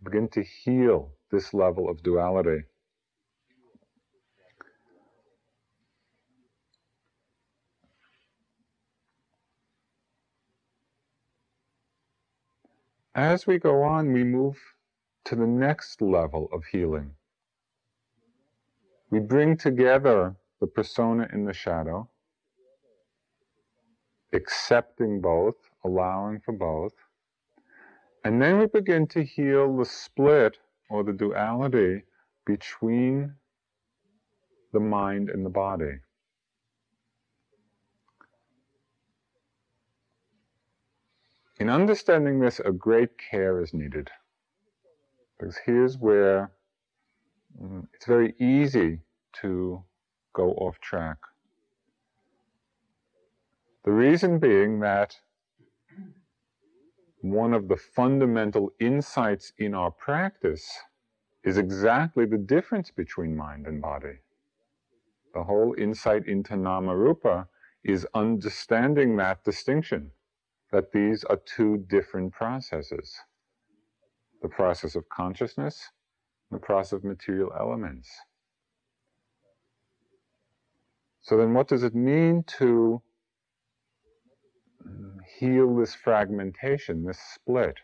begin 0.03 0.29
to 0.29 0.43
heal 0.43 1.13
this 1.31 1.53
level 1.53 1.91
of 1.91 2.03
duality. 2.03 2.63
As 13.19 13.49
we 13.49 13.59
go 13.59 13.83
on, 13.83 14.13
we 14.13 14.23
move 14.23 14.57
to 15.25 15.35
the 15.35 15.45
next 15.45 16.01
level 16.01 16.49
of 16.53 16.63
healing. 16.67 17.11
We 19.11 19.19
bring 19.19 19.57
together 19.57 20.37
the 20.61 20.69
persona 20.69 21.29
in 21.33 21.45
the 21.45 21.53
shadow, 21.53 22.09
accepting 24.33 25.21
both, 25.21 25.57
allowing 25.85 26.39
for 26.39 26.53
both. 26.53 26.93
And 28.23 28.41
then 28.41 28.61
we 28.61 28.67
begin 28.67 29.09
to 29.09 29.25
heal 29.25 29.77
the 29.77 29.85
split 29.85 30.57
or 30.89 31.03
the 31.03 31.13
duality 31.13 32.05
between 32.47 33.35
the 34.73 34.79
mind 34.79 35.29
and 35.29 35.45
the 35.45 35.51
body. 35.51 35.99
In 41.61 41.69
understanding 41.69 42.39
this, 42.39 42.61
a 42.61 42.71
great 42.71 43.19
care 43.19 43.61
is 43.61 43.75
needed. 43.75 44.11
Because 45.39 45.59
here's 45.67 45.99
where 45.99 46.53
mm, 47.61 47.87
it's 47.95 48.07
very 48.07 48.35
easy 48.39 49.01
to 49.41 49.83
go 50.33 50.53
off 50.53 50.79
track. 50.81 51.19
The 53.85 53.91
reason 53.93 54.39
being 54.39 54.81
that 54.81 55.17
one 57.23 57.53
of 57.55 57.67
the 57.67 57.77
fundamental 57.77 58.73
insights 58.79 59.53
in 59.59 59.75
our 59.75 59.91
practice 59.91 60.65
is 61.43 61.59
exactly 61.59 62.27
the 62.27 62.39
difference 62.39 62.93
between 62.93 63.37
mind 63.37 63.67
and 63.67 63.83
body. 63.83 64.19
The 65.35 65.43
whole 65.43 65.75
insight 65.77 66.27
into 66.27 66.57
Nama 66.57 66.97
Rupa 66.97 67.49
is 67.83 68.07
understanding 68.15 69.17
that 69.17 69.43
distinction 69.45 70.13
that 70.73 70.93
these 70.93 71.25
are 71.25 71.41
two 71.45 71.79
different 71.89 72.33
processes 72.33 73.17
the 74.41 74.49
process 74.49 74.95
of 74.95 75.09
consciousness, 75.09 75.89
the 76.53 76.59
process 76.59 76.93
of 76.93 77.05
material 77.05 77.53
elements. 77.59 78.09
So, 81.23 81.37
then 81.37 81.55
what 81.55 81.67
does 81.67 81.83
it 81.83 81.95
mean 81.95 82.45
to 82.59 83.03
heal 85.39 85.77
this 85.77 85.95
fragmentation, 85.95 87.05
this 87.05 87.19
split? 87.35 87.79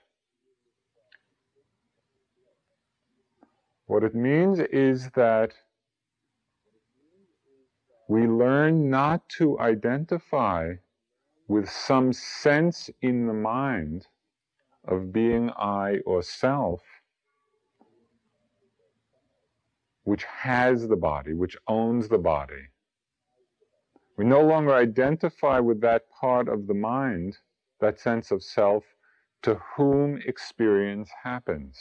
What 3.86 4.04
it 4.04 4.14
means 4.14 4.60
is 4.60 5.10
that 5.10 5.52
we 8.08 8.26
learn 8.26 8.90
not 8.90 9.28
to 9.38 9.58
identify 9.58 10.74
with 11.48 11.68
some 11.68 12.12
sense 12.12 12.90
in 13.02 13.26
the 13.26 13.34
mind 13.34 14.06
of 14.86 15.12
being 15.12 15.50
I 15.50 15.98
or 16.06 16.22
self, 16.22 16.82
which 20.04 20.24
has 20.24 20.88
the 20.88 20.96
body, 20.96 21.32
which 21.32 21.56
owns 21.66 22.08
the 22.08 22.18
body. 22.18 22.68
We 24.16 24.24
no 24.24 24.42
longer 24.42 24.74
identify 24.74 25.58
with 25.58 25.80
that 25.80 26.02
part 26.20 26.48
of 26.48 26.66
the 26.66 26.74
mind, 26.74 27.38
that 27.80 27.98
sense 27.98 28.30
of 28.30 28.42
self, 28.42 28.84
to 29.42 29.60
whom 29.76 30.20
experience 30.26 31.10
happens. 31.22 31.78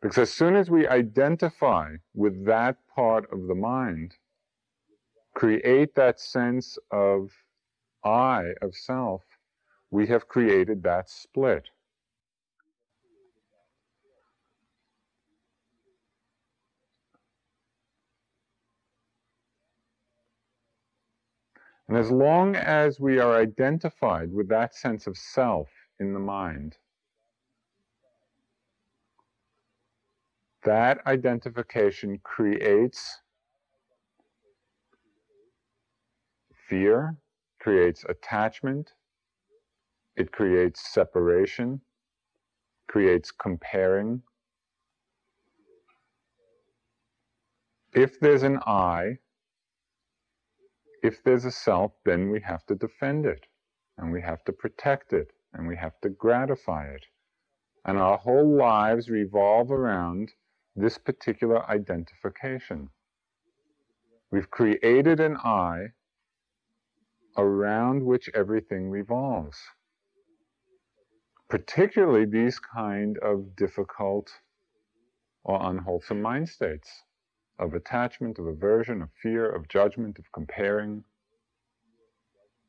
Because 0.00 0.18
as 0.18 0.32
soon 0.32 0.56
as 0.56 0.70
we 0.70 0.86
identify 0.88 1.96
with 2.14 2.44
that 2.46 2.76
part 2.94 3.30
of 3.32 3.46
the 3.46 3.54
mind, 3.54 4.14
create 5.34 5.94
that 5.96 6.20
sense 6.20 6.78
of 6.90 7.30
I, 8.04 8.52
of 8.62 8.74
self, 8.74 9.22
we 9.90 10.06
have 10.06 10.28
created 10.28 10.82
that 10.84 11.10
split. 11.10 11.68
And 21.88 21.98
as 21.98 22.10
long 22.10 22.56
as 22.56 22.98
we 22.98 23.18
are 23.18 23.36
identified 23.36 24.32
with 24.32 24.48
that 24.48 24.74
sense 24.74 25.06
of 25.06 25.18
self 25.18 25.68
in 26.00 26.14
the 26.14 26.18
mind, 26.18 26.78
that 30.64 31.06
identification 31.06 32.18
creates 32.22 33.20
fear, 36.68 37.16
creates 37.60 38.04
attachment, 38.08 38.92
it 40.16 40.30
creates 40.32 40.92
separation, 40.92 41.80
creates 42.88 43.30
comparing. 43.30 44.22
If 47.94 48.20
there's 48.20 48.42
an 48.42 48.60
I, 48.66 49.18
if 51.02 51.22
there's 51.22 51.44
a 51.44 51.50
self, 51.50 51.92
then 52.04 52.30
we 52.30 52.40
have 52.40 52.64
to 52.66 52.74
defend 52.74 53.26
it, 53.26 53.46
and 53.98 54.12
we 54.12 54.22
have 54.22 54.44
to 54.44 54.52
protect 54.52 55.12
it, 55.12 55.32
and 55.52 55.66
we 55.66 55.76
have 55.76 56.00
to 56.02 56.08
gratify 56.08 56.86
it. 56.86 57.06
And 57.84 57.98
our 57.98 58.16
whole 58.16 58.56
lives 58.56 59.10
revolve 59.10 59.70
around 59.70 60.32
this 60.76 60.96
particular 60.98 61.68
identification. 61.68 62.88
We've 64.30 64.50
created 64.50 65.20
an 65.20 65.36
I 65.36 65.88
around 67.36 68.02
which 68.04 68.30
everything 68.34 68.90
revolves. 68.90 69.58
Particularly 71.48 72.24
these 72.24 72.58
kind 72.58 73.18
of 73.18 73.54
difficult 73.56 74.30
or 75.44 75.60
unwholesome 75.70 76.20
mind 76.20 76.48
states 76.48 76.90
of 77.58 77.74
attachment, 77.74 78.38
of 78.38 78.46
aversion, 78.46 79.02
of 79.02 79.10
fear, 79.22 79.50
of 79.50 79.68
judgment, 79.68 80.18
of 80.18 80.24
comparing, 80.32 81.04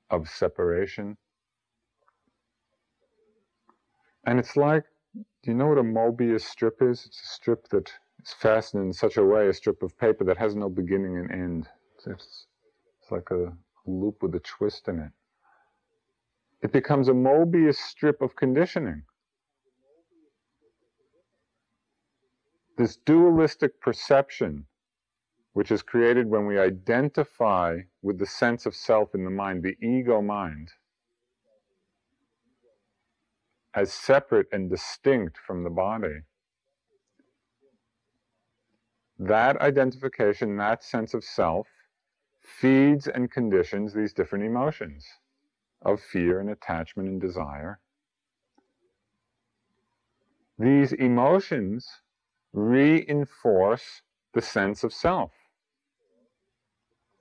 of 0.10 0.30
separation. 0.30 1.18
And 4.26 4.40
it's 4.40 4.56
like, 4.56 4.84
do 5.16 5.52
you 5.52 5.54
know 5.54 5.68
what 5.68 5.78
a 5.78 5.84
Mobius 5.84 6.42
strip 6.42 6.82
is? 6.82 7.06
It's 7.06 7.22
a 7.24 7.28
strip 7.28 7.68
that 7.70 7.92
is 8.24 8.34
fastened 8.34 8.84
in 8.84 8.94
such 8.94 9.18
a 9.18 9.24
way, 9.24 9.48
a 9.48 9.54
strip 9.54 9.82
of 9.84 9.98
paper 9.98 10.24
that 10.26 10.38
has 10.38 10.56
no 10.56 10.70
beginning 10.70 11.18
and 11.18 11.32
end. 11.32 11.70
It's, 12.06 12.48
it's 13.02 13.12
like 13.12 13.30
a 13.32 13.54
loop 13.86 14.22
with 14.22 14.36
a 14.36 14.40
twist 14.40 14.88
in 14.88 15.00
it. 15.00 15.12
It 16.62 16.72
becomes 16.72 17.08
a 17.08 17.14
Mobius 17.14 17.76
strip 17.76 18.22
of 18.22 18.36
conditioning. 18.36 19.04
This 22.78 22.98
dualistic 22.98 23.80
perception, 23.80 24.66
which 25.54 25.72
is 25.72 25.82
created 25.82 26.28
when 26.28 26.46
we 26.46 26.60
identify 26.60 27.80
with 28.02 28.20
the 28.20 28.26
sense 28.26 28.66
of 28.66 28.76
self 28.76 29.16
in 29.16 29.24
the 29.24 29.30
mind, 29.30 29.64
the 29.64 29.78
ego 29.86 30.22
mind, 30.22 30.70
as 33.74 33.94
separate 33.94 34.48
and 34.52 34.70
distinct 34.70 35.38
from 35.38 35.64
the 35.64 35.70
body. 35.70 36.22
That 39.20 39.62
identification, 39.62 40.58
that 40.58 40.84
sense 40.84 41.14
of 41.14 41.24
self, 41.24 41.68
feeds 42.46 43.08
and 43.08 43.32
conditions 43.32 43.94
these 43.94 44.14
different 44.14 44.46
emotions 44.46 45.06
of 45.82 46.02
fear 46.02 46.40
and 46.40 46.50
attachment 46.50 47.10
and 47.10 47.20
desire. 47.20 47.80
These 50.58 50.94
emotions 50.94 51.88
reinforce 52.54 54.02
the 54.34 54.42
sense 54.42 54.84
of 54.84 54.94
self. 54.94 55.32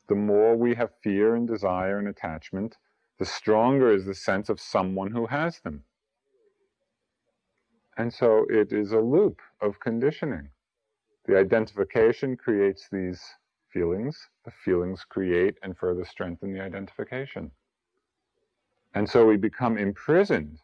The 0.08 0.14
more 0.14 0.56
we 0.56 0.74
have 0.74 0.90
fear 1.02 1.34
and 1.34 1.48
desire 1.48 1.98
and 1.98 2.08
attachment, 2.08 2.76
the 3.18 3.24
stronger 3.24 3.92
is 3.92 4.04
the 4.04 4.14
sense 4.14 4.48
of 4.48 4.60
someone 4.60 5.10
who 5.10 5.26
has 5.26 5.60
them. 5.60 5.84
And 7.96 8.12
so 8.12 8.44
it 8.50 8.72
is 8.72 8.92
a 8.92 9.00
loop 9.00 9.40
of 9.60 9.80
conditioning. 9.80 10.50
The 11.26 11.38
identification 11.38 12.36
creates 12.36 12.88
these 12.90 13.22
feelings, 13.74 14.28
the 14.44 14.52
feelings 14.64 15.04
create 15.06 15.56
and 15.62 15.76
further 15.76 16.04
strengthen 16.04 16.54
the 16.54 16.60
identification. 16.60 17.50
And 18.94 19.10
so 19.10 19.26
we 19.26 19.36
become 19.36 19.76
imprisoned 19.76 20.60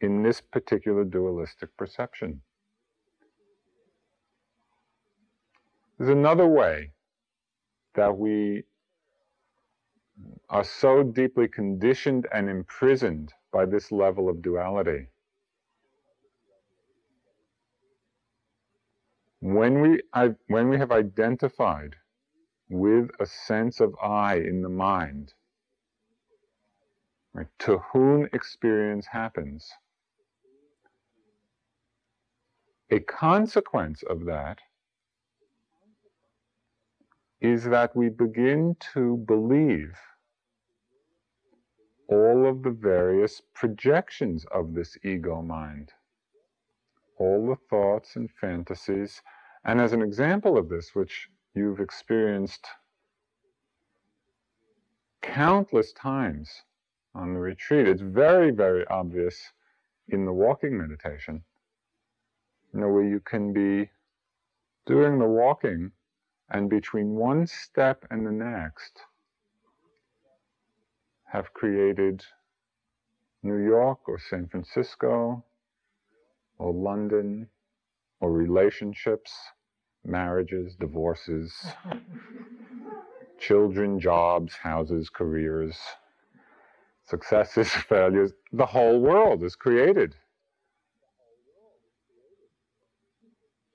in 0.00 0.22
this 0.22 0.40
particular 0.40 1.04
dualistic 1.04 1.76
perception. 1.76 2.40
There's 5.98 6.10
another 6.10 6.46
way 6.46 6.92
that 7.94 8.16
we 8.16 8.64
are 10.48 10.64
so 10.64 11.02
deeply 11.02 11.48
conditioned 11.48 12.26
and 12.32 12.48
imprisoned 12.48 13.32
by 13.52 13.66
this 13.66 13.92
level 13.92 14.30
of 14.30 14.40
duality. 14.40 15.08
When 19.40 19.80
we, 19.82 20.00
when 20.48 20.70
we 20.70 20.78
have 20.78 20.92
identified 20.92 21.96
with 22.70 23.10
a 23.18 23.26
sense 23.26 23.80
of 23.80 23.94
I 24.00 24.36
in 24.36 24.62
the 24.62 24.68
mind, 24.68 25.34
right, 27.34 27.48
to 27.60 27.78
whom 27.92 28.28
experience 28.32 29.06
happens, 29.06 29.68
a 32.90 33.00
consequence 33.00 34.02
of 34.04 34.24
that 34.26 34.60
is 37.40 37.64
that 37.64 37.94
we 37.96 38.08
begin 38.08 38.76
to 38.92 39.16
believe 39.26 39.96
all 42.08 42.46
of 42.46 42.62
the 42.62 42.70
various 42.70 43.40
projections 43.54 44.44
of 44.52 44.74
this 44.74 44.98
ego 45.04 45.40
mind, 45.40 45.92
all 47.18 47.46
the 47.46 47.56
thoughts 47.70 48.16
and 48.16 48.30
fantasies. 48.40 49.22
And 49.64 49.80
as 49.80 49.92
an 49.92 50.02
example 50.02 50.58
of 50.58 50.68
this, 50.68 50.94
which 50.94 51.28
you've 51.54 51.80
experienced 51.80 52.66
countless 55.22 55.92
times 55.92 56.50
on 57.14 57.34
the 57.34 57.40
retreat. 57.40 57.88
It's 57.88 58.02
very, 58.02 58.50
very 58.50 58.86
obvious 58.86 59.52
in 60.08 60.24
the 60.24 60.32
walking 60.32 60.76
meditation. 60.76 61.42
You 62.72 62.80
know, 62.80 62.88
where 62.88 63.04
you 63.04 63.20
can 63.20 63.52
be 63.52 63.90
doing 64.86 65.18
the 65.18 65.26
walking 65.26 65.90
and 66.50 66.68
between 66.70 67.14
one 67.14 67.46
step 67.46 68.04
and 68.10 68.26
the 68.26 68.32
next 68.32 69.00
have 71.24 71.52
created 71.54 72.24
New 73.42 73.58
York 73.58 74.00
or 74.08 74.18
San 74.18 74.48
Francisco 74.48 75.44
or 76.58 76.72
London 76.72 77.48
or 78.20 78.32
relationships 78.32 79.32
marriages, 80.04 80.76
divorces, 80.76 81.54
children, 83.38 84.00
jobs, 84.00 84.54
houses, 84.54 85.08
careers, 85.10 85.76
successes, 87.04 87.68
failures. 87.88 88.32
The 88.52 88.66
whole 88.66 89.00
world 89.00 89.42
is 89.42 89.56
created. 89.56 90.14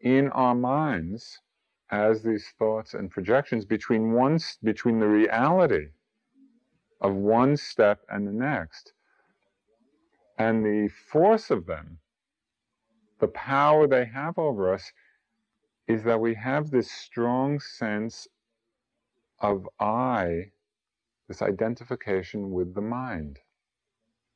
In 0.01 0.29
our 0.29 0.55
minds, 0.55 1.39
as 1.91 2.23
these 2.23 2.47
thoughts 2.57 2.93
and 2.93 3.09
projections 3.09 3.65
between 3.65 4.11
one 4.11 4.39
between 4.63 4.99
the 4.99 5.07
reality 5.07 5.87
of 7.01 7.13
one 7.13 7.55
step 7.55 7.99
and 8.09 8.27
the 8.27 8.31
next 8.31 8.93
and 10.37 10.65
the 10.65 10.89
force 11.11 11.51
of 11.51 11.65
them 11.65 11.99
the 13.19 13.27
power 13.27 13.87
they 13.87 14.05
have 14.05 14.37
over 14.37 14.73
us 14.73 14.91
is 15.87 16.03
that 16.03 16.19
we 16.19 16.35
have 16.35 16.71
this 16.71 16.91
strong 16.91 17.59
sense 17.59 18.27
of 19.39 19.67
I, 19.79 20.51
this 21.27 21.41
identification 21.41 22.51
with 22.51 22.73
the 22.73 22.81
mind, 22.81 23.39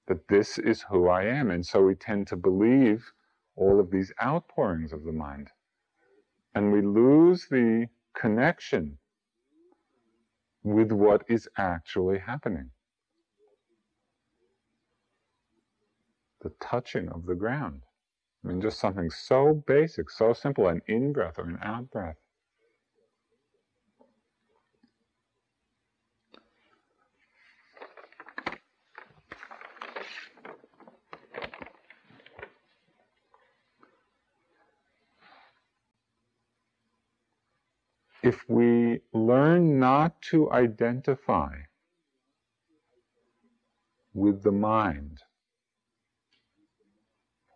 that 0.07 0.27
this 0.27 0.57
is 0.57 0.83
who 0.89 1.07
I 1.07 1.23
am. 1.25 1.49
And 1.51 1.65
so 1.65 1.83
we 1.83 1.95
tend 1.95 2.27
to 2.27 2.35
believe 2.35 3.11
all 3.55 3.79
of 3.79 3.91
these 3.91 4.11
outpourings 4.21 4.93
of 4.93 5.03
the 5.03 5.11
mind. 5.11 5.49
And 6.53 6.71
we 6.71 6.81
lose 6.81 7.47
the 7.49 7.87
connection 8.13 8.97
with 10.63 10.91
what 10.91 11.23
is 11.27 11.47
actually 11.57 12.19
happening. 12.19 12.71
The 16.41 16.51
touching 16.61 17.09
of 17.09 17.25
the 17.25 17.35
ground. 17.35 17.81
I 18.43 18.47
mean, 18.47 18.61
just 18.61 18.79
something 18.79 19.09
so 19.09 19.63
basic, 19.67 20.09
so 20.09 20.33
simple, 20.33 20.67
an 20.67 20.81
in 20.87 21.13
breath 21.13 21.37
or 21.37 21.45
an 21.45 21.59
out 21.61 21.91
breath. 21.91 22.17
If 38.23 38.49
we 38.49 39.01
learn 39.13 39.79
not 39.79 40.21
to 40.31 40.51
identify 40.51 41.55
with 44.13 44.43
the 44.43 44.51
mind, 44.51 45.19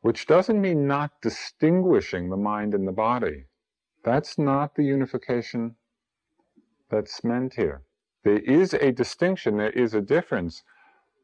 which 0.04 0.28
doesn't 0.28 0.62
mean 0.62 0.86
not 0.86 1.12
distinguishing 1.22 2.30
the 2.30 2.38
mind 2.38 2.74
and 2.76 2.86
the 2.88 2.92
body. 2.92 3.46
That's 4.04 4.38
not 4.38 4.76
the 4.76 4.84
unification 4.84 5.78
that's 6.90 7.24
meant 7.24 7.54
here. 7.56 7.84
There 8.26 8.40
is 8.40 8.74
a 8.74 8.92
distinction, 8.92 9.58
there 9.58 9.72
is 9.72 9.94
a 9.94 10.02
difference. 10.02 10.64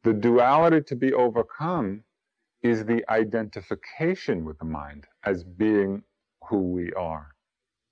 The 0.04 0.14
duality 0.14 0.82
to 0.88 0.96
be 0.96 1.14
overcome 1.14 2.04
is 2.64 2.86
the 2.86 3.04
identification 3.10 4.46
with 4.46 4.58
the 4.60 4.66
mind 4.66 5.08
as 5.26 5.44
being 5.44 6.04
who 6.50 6.72
we 6.72 6.94
are, 6.94 7.36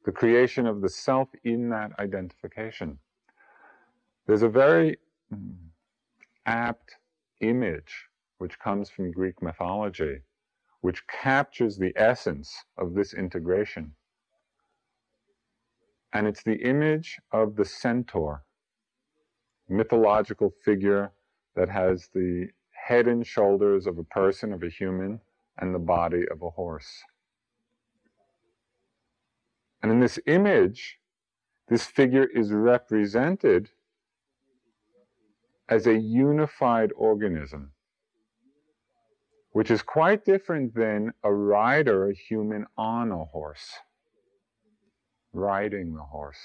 the 0.05 0.13
creation 0.13 0.65
of 0.67 0.81
the 0.81 0.89
self 0.89 1.29
in 1.43 1.69
that 1.69 1.91
identification. 1.99 2.97
There's 4.25 4.43
a 4.43 4.49
very 4.49 4.99
mm, 5.33 5.55
apt 6.45 6.95
image 7.41 8.07
which 8.39 8.59
comes 8.59 8.89
from 8.89 9.11
Greek 9.11 9.41
mythology, 9.41 10.21
which 10.81 11.05
captures 11.07 11.77
the 11.77 11.93
essence 11.95 12.65
of 12.77 12.93
this 12.93 13.13
integration. 13.13 13.93
And 16.13 16.27
it's 16.27 16.43
the 16.43 16.61
image 16.63 17.17
of 17.31 17.55
the 17.55 17.65
centaur, 17.65 18.43
mythological 19.67 20.53
figure 20.63 21.11
that 21.55 21.69
has 21.69 22.09
the 22.13 22.47
head 22.71 23.07
and 23.07 23.25
shoulders 23.25 23.87
of 23.87 23.97
a 23.97 24.03
person, 24.03 24.53
of 24.53 24.63
a 24.63 24.69
human, 24.69 25.19
and 25.57 25.73
the 25.73 25.79
body 25.79 26.23
of 26.31 26.41
a 26.41 26.49
horse. 26.51 27.03
And 29.81 29.91
in 29.91 29.99
this 29.99 30.19
image, 30.25 30.97
this 31.67 31.85
figure 31.85 32.27
is 32.33 32.51
represented 32.51 33.69
as 35.69 35.85
a 35.85 35.97
unified 35.97 36.91
organism, 36.95 37.71
which 39.57 39.71
is 39.71 39.81
quite 39.81 40.23
different 40.23 40.75
than 40.75 41.11
a 41.23 41.33
rider, 41.33 42.09
a 42.09 42.13
human 42.13 42.63
on 42.77 43.11
a 43.11 43.25
horse, 43.25 43.67
riding 45.33 45.95
the 45.95 46.03
horse. 46.03 46.37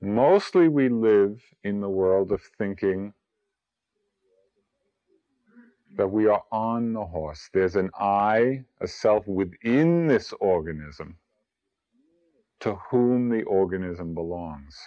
Mostly 0.00 0.68
we 0.68 0.88
live 0.88 1.42
in 1.64 1.80
the 1.80 1.88
world 1.88 2.30
of 2.30 2.40
thinking 2.58 3.12
that 5.96 6.06
we 6.06 6.28
are 6.28 6.44
on 6.52 6.92
the 6.92 7.04
horse. 7.04 7.50
There's 7.52 7.74
an 7.74 7.90
I, 7.98 8.62
a 8.80 8.86
self 8.86 9.26
within 9.26 10.06
this 10.06 10.32
organism 10.38 11.16
to 12.60 12.76
whom 12.88 13.30
the 13.30 13.42
organism 13.42 14.14
belongs. 14.14 14.78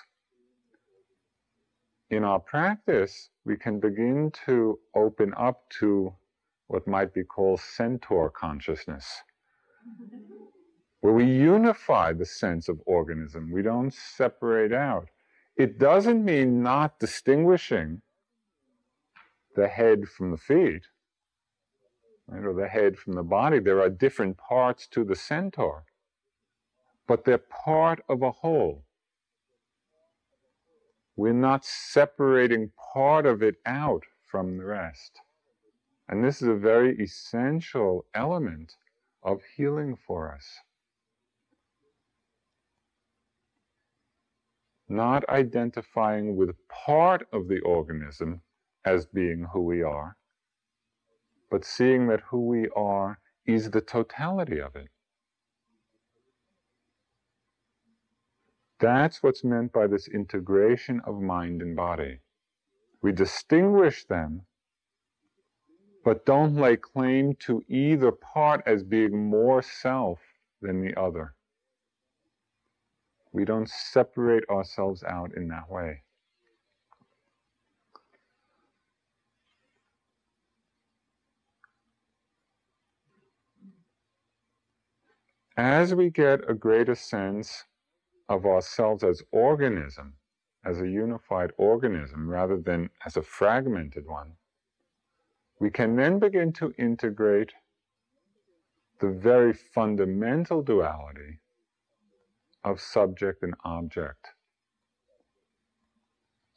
In 2.12 2.26
our 2.26 2.40
practice, 2.40 3.30
we 3.46 3.56
can 3.56 3.80
begin 3.80 4.32
to 4.46 4.78
open 4.94 5.34
up 5.38 5.70
to 5.80 6.14
what 6.68 6.86
might 6.86 7.14
be 7.14 7.24
called 7.24 7.62
centaur 7.62 8.30
consciousness, 8.30 9.24
where 11.00 11.14
we 11.14 11.24
unify 11.26 12.12
the 12.12 12.26
sense 12.26 12.68
of 12.68 12.82
organism. 12.86 13.50
We 13.50 13.62
don't 13.62 13.94
separate 13.94 14.74
out. 14.74 15.08
It 15.56 15.80
doesn't 15.80 16.26
mean 16.26 16.62
not 16.62 17.00
distinguishing 17.00 18.02
the 19.56 19.70
head 19.70 20.10
from 20.10 20.32
the 20.32 20.38
feet 20.38 20.84
right, 22.28 22.44
or 22.44 22.54
the 22.54 22.68
head 22.68 22.98
from 22.98 23.14
the 23.14 23.24
body. 23.24 23.60
There 23.60 23.82
are 23.82 23.90
different 23.90 24.38
parts 24.38 24.86
to 24.88 25.06
the 25.06 25.16
centaur, 25.16 25.86
but 27.08 27.24
they're 27.24 27.38
part 27.38 28.02
of 28.10 28.22
a 28.22 28.32
whole. 28.32 28.84
We're 31.22 31.34
not 31.34 31.64
separating 31.64 32.72
part 32.96 33.28
of 33.28 33.44
it 33.44 33.58
out 33.68 34.02
from 34.26 34.58
the 34.58 34.66
rest. 34.66 35.22
And 36.10 36.24
this 36.24 36.42
is 36.42 36.48
a 36.48 36.56
very 36.56 37.00
essential 37.00 38.08
element 38.16 38.74
of 39.22 39.42
healing 39.56 39.96
for 40.08 40.34
us. 40.34 40.48
Not 44.90 45.30
identifying 45.30 46.38
with 46.38 46.56
part 46.68 47.28
of 47.32 47.48
the 47.48 47.60
organism 47.60 48.42
as 48.84 49.06
being 49.06 49.46
who 49.54 49.62
we 49.62 49.84
are, 49.84 50.18
but 51.52 51.64
seeing 51.64 52.08
that 52.08 52.22
who 52.22 52.48
we 52.48 52.68
are 52.70 53.20
is 53.46 53.70
the 53.70 53.82
totality 53.82 54.60
of 54.60 54.76
it. 54.76 54.90
That's 58.82 59.22
what's 59.22 59.44
meant 59.44 59.72
by 59.72 59.88
this 59.88 60.08
integration 60.08 61.02
of 61.06 61.22
mind 61.22 61.62
and 61.62 61.76
body. 61.76 62.20
We 63.04 63.12
distinguish 63.12 64.06
them, 64.06 64.42
but 66.04 66.26
don't 66.26 66.56
lay 66.56 66.78
claim 66.78 67.36
to 67.46 67.64
either 67.70 68.12
part 68.12 68.64
as 68.66 68.84
being 68.84 69.30
more 69.30 69.62
self 69.62 70.20
than 70.62 70.82
the 70.82 71.00
other. 71.00 71.36
We 73.32 73.46
don't 73.46 73.70
separate 73.70 74.50
ourselves 74.50 75.04
out 75.04 75.36
in 75.36 75.48
that 75.50 75.70
way. 75.70 76.02
as 85.58 85.94
we 85.94 86.10
get 86.10 86.50
a 86.50 86.54
greater 86.56 86.96
sense 86.96 87.66
of 88.32 88.46
ourselves 88.46 89.04
as 89.04 89.22
organism, 89.34 90.14
as 90.64 90.80
a 90.80 90.88
unified 90.88 91.52
organism 91.58 92.30
rather 92.30 92.56
than 92.56 92.90
as 93.06 93.18
a 93.18 93.22
fragmented 93.22 94.08
one, 94.08 94.32
we 95.60 95.70
can 95.70 95.98
then 95.98 96.18
begin 96.18 96.54
to 96.54 96.74
integrate 96.78 97.52
the 99.02 99.10
very 99.10 99.52
fundamental 99.52 100.62
duality 100.62 101.40
of 102.64 102.80
subject 102.80 103.44
and 103.44 103.54
object, 103.66 104.30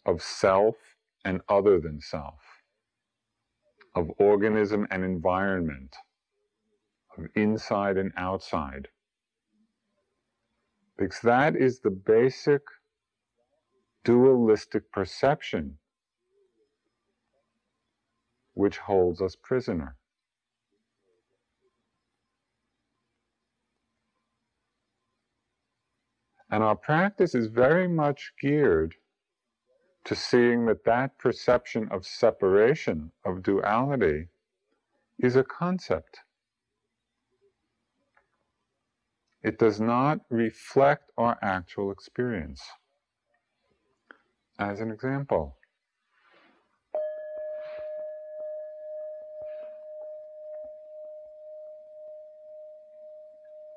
of 0.06 0.22
self 0.22 0.76
and 1.24 1.40
other 1.48 1.80
than 1.80 2.00
self, 2.00 2.40
of 3.96 4.12
organism 4.18 4.86
and 4.92 5.02
environment, 5.02 5.96
of 7.18 7.26
inside 7.34 7.96
and 7.96 8.12
outside. 8.16 8.86
Because 10.96 11.20
that 11.22 11.56
is 11.56 11.80
the 11.80 11.90
basic 11.90 12.62
dualistic 14.04 14.90
perception 14.92 15.78
which 18.54 18.78
holds 18.78 19.20
us 19.20 19.36
prisoner. 19.36 19.96
And 26.50 26.62
our 26.62 26.76
practice 26.76 27.34
is 27.34 27.48
very 27.48 27.88
much 27.88 28.32
geared 28.40 28.94
to 30.04 30.14
seeing 30.14 30.66
that 30.66 30.84
that 30.84 31.18
perception 31.18 31.88
of 31.90 32.06
separation, 32.06 33.10
of 33.24 33.42
duality, 33.42 34.28
is 35.18 35.34
a 35.34 35.42
concept. 35.42 36.20
It 39.44 39.58
does 39.58 39.78
not 39.78 40.20
reflect 40.30 41.10
our 41.18 41.36
actual 41.42 41.92
experience. 41.92 42.62
As 44.58 44.80
an 44.80 44.90
example, 44.90 45.58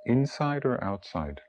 inside 0.06 0.64
or 0.64 0.82
outside? 0.82 1.42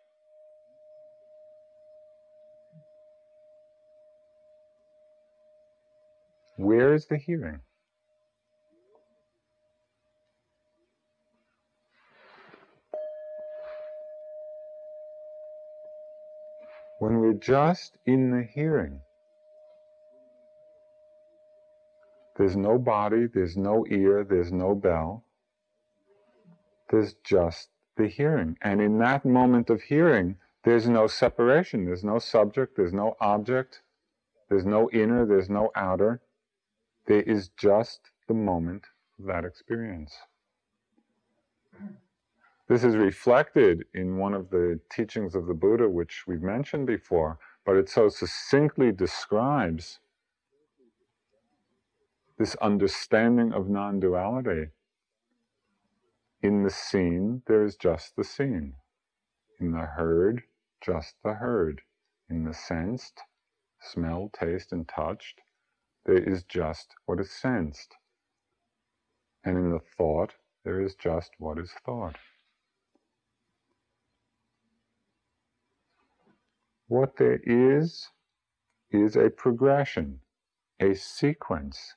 Where 6.56 6.92
is 6.92 7.06
the 7.06 7.18
hearing? 7.18 7.60
when 16.98 17.17
we're 17.28 17.34
just 17.34 17.98
in 18.06 18.30
the 18.30 18.42
hearing. 18.42 19.00
There's 22.38 22.56
no 22.56 22.78
body, 22.78 23.26
there's 23.26 23.56
no 23.56 23.84
ear, 23.90 24.24
there's 24.24 24.50
no 24.50 24.74
bell. 24.74 25.24
There's 26.90 27.14
just 27.24 27.68
the 27.98 28.08
hearing. 28.08 28.56
And 28.62 28.80
in 28.80 28.98
that 29.00 29.26
moment 29.26 29.68
of 29.68 29.82
hearing, 29.82 30.36
there's 30.64 30.88
no 30.88 31.06
separation, 31.06 31.84
there's 31.84 32.04
no 32.04 32.18
subject, 32.18 32.76
there's 32.76 32.94
no 32.94 33.14
object, 33.20 33.82
there's 34.48 34.64
no 34.64 34.88
inner, 34.90 35.26
there's 35.26 35.50
no 35.50 35.70
outer. 35.74 36.22
There 37.08 37.22
is 37.22 37.50
just 37.58 38.00
the 38.26 38.34
moment 38.34 38.84
of 39.18 39.26
that 39.26 39.44
experience. 39.44 40.16
This 42.68 42.84
is 42.84 42.96
reflected 42.96 43.86
in 43.94 44.18
one 44.18 44.34
of 44.34 44.50
the 44.50 44.78
teachings 44.90 45.34
of 45.34 45.46
the 45.46 45.54
Buddha, 45.54 45.88
which 45.88 46.26
we've 46.26 46.42
mentioned 46.42 46.86
before, 46.86 47.38
but 47.64 47.76
it 47.76 47.88
so 47.88 48.10
succinctly 48.10 48.92
describes 48.92 50.00
this 52.38 52.54
understanding 52.56 53.54
of 53.54 53.70
non 53.70 54.00
duality. 54.00 54.68
In 56.42 56.62
the 56.62 56.70
seen, 56.70 57.42
there 57.46 57.64
is 57.64 57.74
just 57.74 58.14
the 58.16 58.24
seen. 58.24 58.74
In 59.58 59.72
the 59.72 59.86
heard, 59.86 60.42
just 60.82 61.14
the 61.24 61.34
heard. 61.34 61.80
In 62.28 62.44
the 62.44 62.52
sensed, 62.52 63.22
smell, 63.80 64.30
taste, 64.38 64.72
and 64.72 64.86
touched, 64.86 65.40
there 66.04 66.18
is 66.18 66.44
just 66.44 66.94
what 67.06 67.18
is 67.18 67.30
sensed. 67.30 67.96
And 69.42 69.56
in 69.56 69.70
the 69.70 69.80
thought, 69.96 70.34
there 70.64 70.82
is 70.82 70.94
just 70.94 71.30
what 71.38 71.58
is 71.58 71.72
thought. 71.86 72.16
What 76.88 77.16
there 77.16 77.40
is, 77.44 78.08
is 78.90 79.16
a 79.16 79.30
progression, 79.30 80.20
a 80.80 80.94
sequence 80.94 81.94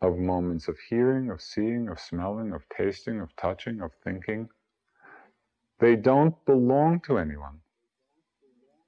of 0.00 0.18
moments 0.18 0.68
of 0.68 0.78
hearing, 0.88 1.30
of 1.30 1.40
seeing, 1.40 1.88
of 1.88 1.98
smelling, 1.98 2.52
of 2.52 2.62
tasting, 2.76 3.20
of 3.20 3.34
touching, 3.36 3.80
of 3.80 3.92
thinking. 4.04 4.48
They 5.80 5.96
don't 5.96 6.34
belong 6.44 7.00
to 7.00 7.18
anyone. 7.18 7.60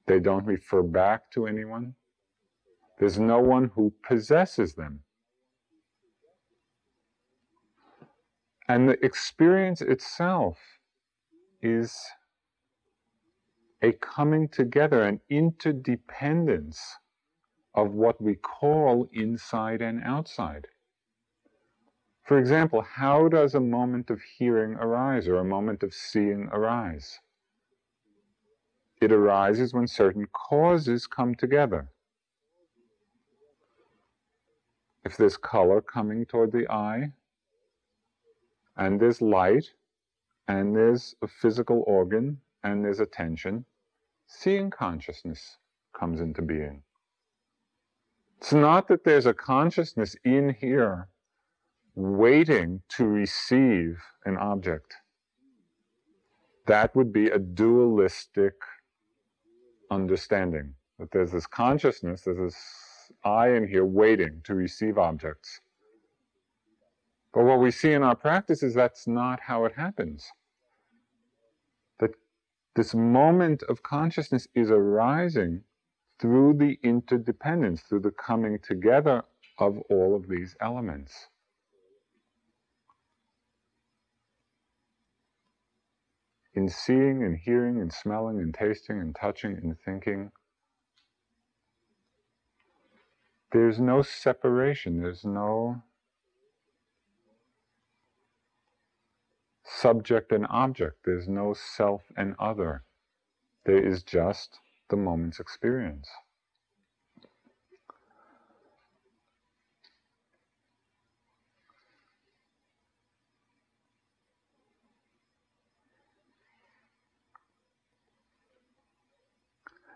They 0.06 0.20
don't 0.20 0.44
refer 0.44 0.82
back 0.82 1.30
to 1.32 1.46
anyone. 1.46 1.94
There's 2.98 3.18
no 3.18 3.40
one 3.40 3.70
who 3.74 3.92
possesses 4.06 4.74
them. 4.74 5.00
And 8.68 8.88
the 8.88 9.04
experience 9.04 9.80
itself 9.82 10.58
is 11.60 11.96
a 13.82 13.92
coming 13.92 14.48
together, 14.48 15.02
an 15.02 15.20
interdependence 15.28 16.98
of 17.74 17.92
what 17.92 18.20
we 18.20 18.34
call 18.34 19.08
inside 19.12 19.82
and 19.82 20.02
outside. 20.04 20.68
For 22.24 22.38
example, 22.38 22.80
how 22.80 23.28
does 23.28 23.54
a 23.54 23.60
moment 23.60 24.10
of 24.10 24.22
hearing 24.22 24.74
arise 24.74 25.28
or 25.28 25.36
a 25.36 25.44
moment 25.44 25.82
of 25.82 25.92
seeing 25.92 26.48
arise? 26.52 27.20
It 29.00 29.12
arises 29.12 29.74
when 29.74 29.86
certain 29.86 30.26
causes 30.32 31.06
come 31.06 31.34
together. 31.34 31.88
If 35.04 35.18
there's 35.18 35.36
color 35.36 35.82
coming 35.82 36.24
toward 36.24 36.52
the 36.52 36.70
eye, 36.70 37.12
and 38.76 38.98
there's 38.98 39.20
light, 39.20 39.66
and 40.48 40.74
there's 40.74 41.14
a 41.20 41.28
physical 41.28 41.84
organ, 41.86 42.40
and 42.64 42.84
there's 42.84 43.00
attention, 43.00 43.64
seeing 44.26 44.70
consciousness 44.70 45.58
comes 45.98 46.20
into 46.20 46.42
being. 46.42 46.82
It's 48.38 48.52
not 48.52 48.88
that 48.88 49.04
there's 49.04 49.26
a 49.26 49.34
consciousness 49.34 50.16
in 50.24 50.56
here 50.58 51.08
waiting 51.94 52.82
to 52.88 53.06
receive 53.06 53.98
an 54.24 54.36
object. 54.36 54.94
That 56.66 56.96
would 56.96 57.12
be 57.12 57.28
a 57.28 57.38
dualistic 57.38 58.54
understanding 59.90 60.74
that 60.98 61.10
there's 61.10 61.32
this 61.32 61.46
consciousness, 61.46 62.22
there's 62.22 62.38
this 62.38 63.12
I 63.24 63.50
in 63.50 63.68
here 63.68 63.84
waiting 63.84 64.40
to 64.44 64.54
receive 64.54 64.98
objects. 64.98 65.60
But 67.32 67.44
what 67.44 67.60
we 67.60 67.70
see 67.70 67.92
in 67.92 68.02
our 68.02 68.16
practice 68.16 68.62
is 68.62 68.74
that's 68.74 69.06
not 69.06 69.40
how 69.40 69.64
it 69.66 69.72
happens. 69.76 70.26
This 72.74 72.94
moment 72.94 73.62
of 73.64 73.82
consciousness 73.82 74.48
is 74.54 74.70
arising 74.70 75.62
through 76.18 76.54
the 76.54 76.78
interdependence, 76.82 77.82
through 77.82 78.00
the 78.00 78.10
coming 78.10 78.58
together 78.58 79.22
of 79.58 79.78
all 79.90 80.16
of 80.16 80.28
these 80.28 80.56
elements. 80.60 81.28
In 86.54 86.68
seeing 86.68 87.22
and 87.22 87.36
hearing 87.36 87.80
and 87.80 87.92
smelling 87.92 88.38
and 88.38 88.54
tasting 88.54 89.00
and 89.00 89.14
touching 89.14 89.56
and 89.56 89.76
thinking, 89.84 90.30
there's 93.52 93.78
no 93.78 94.02
separation, 94.02 95.00
there's 95.00 95.24
no 95.24 95.82
subject 99.64 100.32
and 100.32 100.46
object, 100.50 100.98
there's 101.04 101.28
no 101.28 101.54
self 101.54 102.02
and 102.16 102.34
other. 102.38 102.84
There 103.64 103.84
is 103.84 104.02
just 104.02 104.60
the 104.90 104.96
moment's 104.96 105.40
experience. 105.40 106.08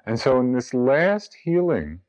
And 0.06 0.18
so, 0.18 0.40
in 0.40 0.52
this 0.52 0.72
last 0.72 1.36
healing, 1.44 2.00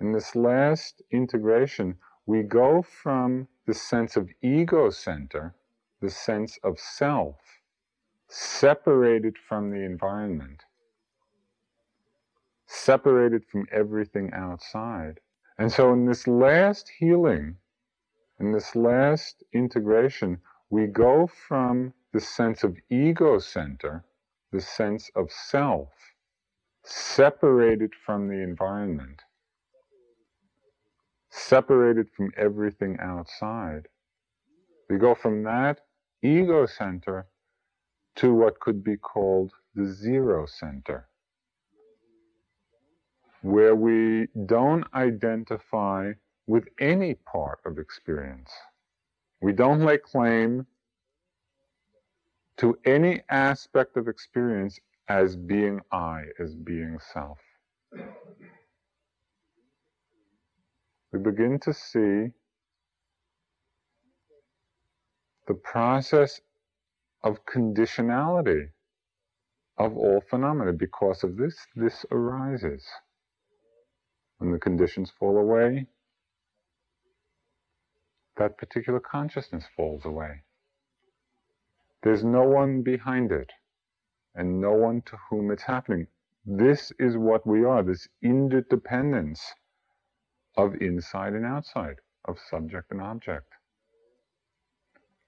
in 0.00 0.12
this 0.12 0.36
last 0.36 1.02
integration, 1.10 1.96
we 2.24 2.42
go 2.42 2.82
from 2.82 3.48
the 3.66 3.74
sense 3.74 4.16
of 4.16 4.30
ego 4.42 4.90
center, 4.90 5.54
the 6.06 6.10
sense 6.12 6.56
of 6.62 6.78
self, 6.78 7.34
separated 8.28 9.36
from 9.36 9.70
the 9.70 9.82
environment, 9.82 10.62
separated 12.68 13.44
from 13.50 13.66
everything 13.72 14.30
outside. 14.32 15.18
And 15.58 15.72
so, 15.72 15.92
in 15.92 16.06
this 16.06 16.28
last 16.28 16.88
healing, 16.96 17.56
in 18.38 18.52
this 18.52 18.76
last 18.76 19.42
integration, 19.52 20.38
we 20.70 20.86
go 20.86 21.26
from 21.26 21.92
the 22.12 22.20
sense 22.20 22.62
of 22.62 22.76
ego 22.88 23.40
center, 23.40 24.04
the 24.52 24.60
sense 24.60 25.10
of 25.16 25.32
self, 25.32 25.88
separated 26.84 27.92
from 28.04 28.28
the 28.28 28.40
environment, 28.44 29.22
separated 31.30 32.08
from 32.16 32.30
everything 32.36 32.96
outside. 33.00 33.88
We 34.88 34.98
go 34.98 35.16
from 35.16 35.42
that 35.42 35.80
ego 36.22 36.66
center 36.66 37.26
to 38.16 38.34
what 38.34 38.58
could 38.60 38.82
be 38.82 38.96
called 38.96 39.52
the 39.74 39.86
zero 39.86 40.46
center, 40.46 41.08
where 43.42 43.74
we 43.74 44.28
don't 44.46 44.84
identify 44.94 46.12
with 46.46 46.64
any 46.80 47.14
part 47.14 47.60
of 47.66 47.78
experience. 47.78 48.50
We 49.42 49.52
don't 49.52 49.80
lay 49.80 49.98
claim 49.98 50.66
to 52.58 52.78
any 52.86 53.20
aspect 53.28 53.96
of 53.96 54.08
experience 54.08 54.80
as 55.08 55.36
being 55.36 55.80
I, 55.92 56.24
as 56.40 56.54
being 56.54 56.98
self. 57.12 57.38
We 61.12 61.18
begin 61.20 61.58
to 61.60 61.72
see 61.74 62.32
the 65.46 65.54
process 65.54 66.40
of 67.22 67.44
conditionality 67.46 68.68
of 69.78 69.96
all 69.96 70.22
phenomena. 70.30 70.72
Because 70.72 71.22
of 71.24 71.36
this, 71.36 71.56
this 71.74 72.04
arises. 72.10 72.84
When 74.38 74.52
the 74.52 74.58
conditions 74.58 75.10
fall 75.18 75.38
away, 75.38 75.86
that 78.36 78.58
particular 78.58 79.00
consciousness 79.00 79.64
falls 79.76 80.04
away. 80.04 80.42
There's 82.02 82.24
no 82.24 82.42
one 82.42 82.82
behind 82.82 83.32
it 83.32 83.50
and 84.34 84.60
no 84.60 84.72
one 84.72 85.02
to 85.06 85.16
whom 85.30 85.50
it's 85.50 85.62
happening. 85.62 86.06
This 86.44 86.92
is 86.98 87.16
what 87.16 87.46
we 87.46 87.64
are, 87.64 87.82
this 87.82 88.06
interdependence 88.22 89.42
of 90.56 90.74
inside 90.80 91.32
and 91.32 91.44
outside, 91.44 91.96
of 92.26 92.38
subject 92.50 92.92
and 92.92 93.00
object. 93.00 93.55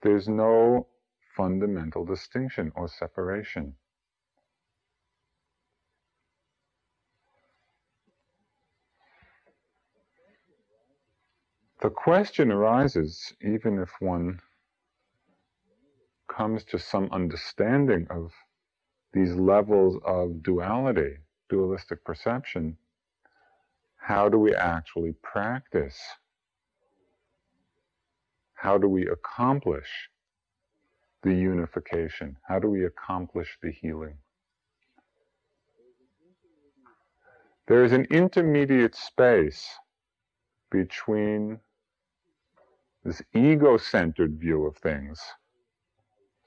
There's 0.02 0.28
no 0.28 0.88
fundamental 1.36 2.04
distinction 2.04 2.72
or 2.76 2.88
separation. 2.88 3.74
The 11.80 11.90
question 11.90 12.50
arises, 12.50 13.32
even 13.40 13.78
if 13.78 13.90
one 14.00 14.40
comes 16.28 16.64
to 16.66 16.78
some 16.78 17.08
understanding 17.12 18.06
of 18.10 18.32
these 19.12 19.34
levels 19.34 20.00
of 20.04 20.42
duality, 20.42 21.18
dualistic 21.48 22.04
perception, 22.04 22.76
how 23.96 24.28
do 24.28 24.38
we 24.38 24.54
actually 24.54 25.14
practice? 25.22 25.98
How 28.58 28.76
do 28.76 28.88
we 28.88 29.06
accomplish 29.06 30.10
the 31.22 31.32
unification? 31.32 32.36
How 32.42 32.58
do 32.58 32.68
we 32.68 32.86
accomplish 32.86 33.56
the 33.62 33.70
healing? 33.70 34.18
There 37.68 37.84
is 37.84 37.92
an 37.92 38.06
intermediate 38.10 38.96
space 38.96 39.68
between 40.72 41.60
this 43.04 43.22
ego 43.32 43.76
centered 43.76 44.40
view 44.40 44.66
of 44.66 44.76
things, 44.78 45.20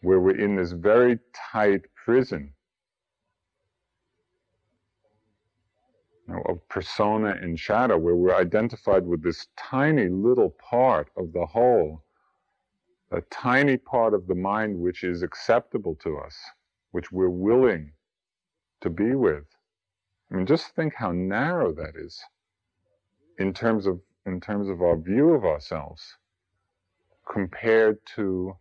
where 0.01 0.19
we're 0.19 0.35
in 0.35 0.57
this 0.57 0.73
very 0.73 1.17
tight 1.33 1.83
prison 1.95 2.53
know, 6.27 6.41
of 6.47 6.67
persona 6.69 7.37
and 7.41 7.59
shadow, 7.59 7.97
where 7.97 8.15
we're 8.15 8.35
identified 8.35 9.05
with 9.05 9.23
this 9.23 9.47
tiny 9.57 10.09
little 10.09 10.51
part 10.51 11.09
of 11.17 11.33
the 11.33 11.45
whole, 11.45 12.03
a 13.11 13.21
tiny 13.21 13.77
part 13.77 14.13
of 14.13 14.27
the 14.27 14.35
mind 14.35 14.77
which 14.79 15.03
is 15.03 15.21
acceptable 15.23 15.95
to 15.95 16.17
us, 16.17 16.37
which 16.91 17.11
we're 17.11 17.29
willing 17.29 17.91
to 18.81 18.89
be 18.89 19.15
with. 19.15 19.45
I 20.31 20.35
mean, 20.35 20.45
just 20.45 20.75
think 20.75 20.93
how 20.95 21.11
narrow 21.11 21.73
that 21.73 21.95
is 21.95 22.21
in 23.37 23.53
terms 23.53 23.85
of 23.87 23.99
in 24.25 24.39
terms 24.39 24.69
of 24.69 24.81
our 24.81 24.95
view 24.95 25.33
of 25.33 25.45
ourselves 25.45 26.17
compared 27.31 27.97
to 28.15 28.55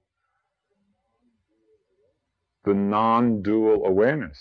the 2.65 2.75
non-dual 2.75 3.85
awareness, 3.87 4.41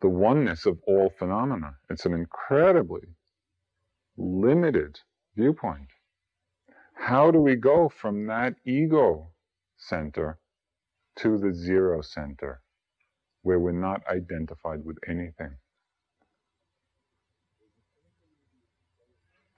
the 0.00 0.08
oneness 0.08 0.66
of 0.66 0.78
all 0.86 1.10
phenomena. 1.18 1.74
It's 1.90 2.06
an 2.06 2.14
incredibly 2.14 3.16
limited 4.16 5.00
viewpoint. 5.36 5.88
How 6.94 7.30
do 7.30 7.40
we 7.40 7.56
go 7.56 7.88
from 7.88 8.26
that 8.26 8.54
ego 8.64 9.30
center 9.76 10.38
to 11.16 11.38
the 11.38 11.52
zero 11.52 12.00
center, 12.02 12.60
where 13.42 13.58
we're 13.58 13.72
not 13.72 14.02
identified 14.08 14.84
with 14.84 14.98
anything? 15.06 15.56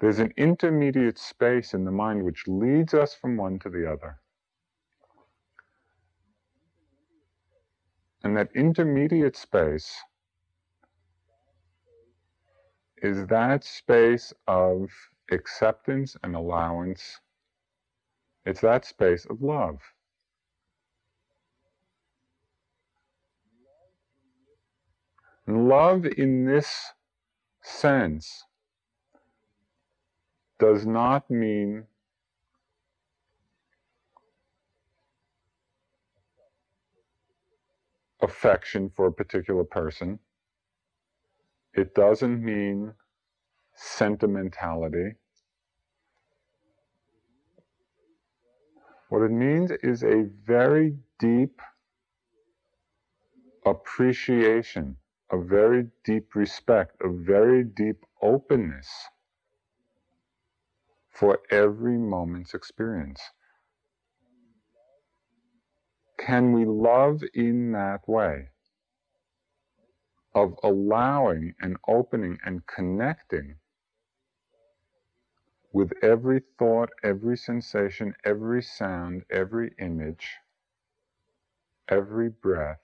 There's 0.01 0.19
an 0.19 0.33
intermediate 0.39 1.19
space 1.19 1.75
in 1.75 1.85
the 1.85 1.91
mind 1.91 2.23
which 2.23 2.45
leads 2.47 2.95
us 2.95 3.15
from 3.15 3.37
one 3.37 3.59
to 3.61 3.69
the 3.69 3.91
other. 3.91 4.19
And 8.23 8.37
that 8.37 8.49
intermediate 8.55 9.37
space 9.37 9.95
is 13.03 13.27
that 13.29 13.65
space 13.65 14.33
of 14.47 14.91
acceptance 15.31 16.17
and 16.23 16.35
allowance. 16.35 17.21
It's 18.45 18.61
that 18.61 18.85
space 18.85 19.27
of 19.27 19.43
love. 19.43 19.81
love 25.47 26.07
in 26.07 26.45
this 26.45 26.93
sense 27.63 28.45
does 30.59 30.87
not 30.87 31.29
mean 31.31 31.85
affection 38.23 38.91
for 38.95 39.07
a 39.07 39.13
particular 39.13 39.65
person. 39.65 40.19
It 41.81 41.95
doesn't 41.95 42.45
mean 42.45 42.93
sentimentality. 43.75 45.15
What 49.09 49.23
it 49.23 49.31
means 49.31 49.71
is 49.83 50.05
a 50.05 50.29
very 50.45 50.99
deep 51.19 51.59
appreciation, 53.65 54.99
a 55.33 55.39
very 55.39 55.89
deep 56.05 56.35
respect, 56.35 56.97
a 57.03 57.09
very 57.09 57.65
deep 57.65 58.05
openness 58.21 58.89
for 61.09 61.39
every 61.51 61.97
moment's 61.97 62.53
experience. 62.53 63.23
Can 66.19 66.53
we 66.53 66.67
love 66.67 67.23
in 67.33 67.73
that 67.73 68.07
way 68.07 68.51
of 70.35 70.55
allowing 70.63 71.55
and 71.61 71.77
opening 71.89 72.39
and 72.45 72.67
connecting 72.67 73.57
with 75.73 75.93
every 76.03 76.43
thought, 76.59 76.91
every 77.03 77.37
sensation, 77.37 78.15
every 78.25 78.63
sound, 78.63 79.23
every 79.31 79.73
image, 79.79 80.37
every 81.89 82.29
breath? 82.29 82.81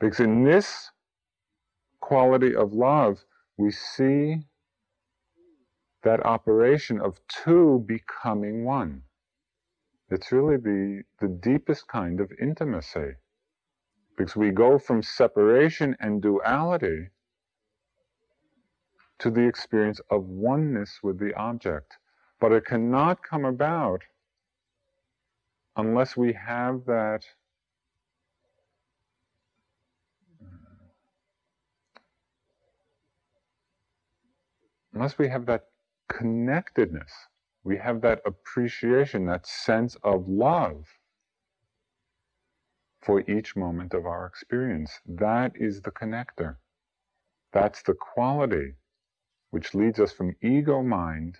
Because 0.00 0.20
in 0.20 0.44
this 0.44 0.90
quality 2.00 2.54
of 2.54 2.72
love, 2.72 3.24
we 3.56 3.70
see 3.72 4.42
that 6.04 6.24
operation 6.24 7.00
of 7.00 7.18
two 7.28 7.84
becoming 7.86 8.64
one. 8.64 9.02
It's 10.10 10.32
really 10.32 10.56
the, 10.56 11.02
the 11.20 11.28
deepest 11.28 11.86
kind 11.88 12.20
of 12.20 12.32
intimacy. 12.40 13.12
Because 14.16 14.36
we 14.36 14.50
go 14.50 14.78
from 14.78 15.02
separation 15.02 15.96
and 16.00 16.20
duality 16.22 17.10
to 19.18 19.30
the 19.30 19.46
experience 19.46 20.00
of 20.10 20.24
oneness 20.24 21.00
with 21.02 21.18
the 21.18 21.34
object. 21.34 21.98
But 22.40 22.52
it 22.52 22.64
cannot 22.64 23.22
come 23.22 23.44
about 23.44 24.02
unless 25.76 26.16
we 26.16 26.32
have 26.32 26.84
that 26.86 27.24
unless 34.92 35.18
we 35.18 35.28
have 35.28 35.46
that 35.46 35.66
connectedness, 36.08 37.12
we 37.64 37.76
have 37.76 38.00
that 38.02 38.20
appreciation, 38.26 39.26
that 39.26 39.46
sense 39.46 39.96
of 40.02 40.28
love 40.28 40.86
for 43.02 43.20
each 43.30 43.56
moment 43.56 43.94
of 43.94 44.06
our 44.06 44.26
experience. 44.26 45.00
That 45.06 45.52
is 45.54 45.82
the 45.82 45.90
connector. 45.90 46.56
That's 47.52 47.82
the 47.82 47.94
quality 47.94 48.74
which 49.50 49.74
leads 49.74 49.98
us 49.98 50.12
from 50.12 50.36
ego 50.42 50.82
mind 50.82 51.38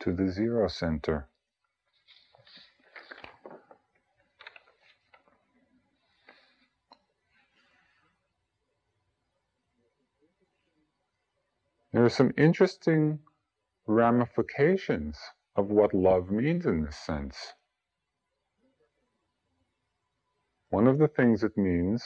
to 0.00 0.12
the 0.12 0.28
zero 0.28 0.68
center. 0.68 1.28
There 11.92 12.04
are 12.04 12.10
some 12.10 12.32
interesting 12.36 13.20
ramifications 13.86 15.18
of 15.56 15.70
what 15.70 15.94
love 15.94 16.30
means 16.30 16.66
in 16.66 16.84
this 16.84 16.96
sense. 16.96 17.36
One 20.70 20.86
of 20.86 20.98
the 20.98 21.08
things 21.08 21.44
it 21.44 21.56
means 21.56 22.04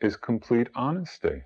is 0.00 0.16
complete 0.16 0.68
honesty. 0.74 1.42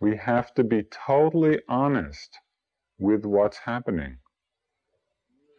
We 0.00 0.16
have 0.16 0.54
to 0.54 0.64
be 0.64 0.84
totally 0.84 1.60
honest 1.68 2.38
with 2.98 3.24
what's 3.24 3.58
happening, 3.58 4.18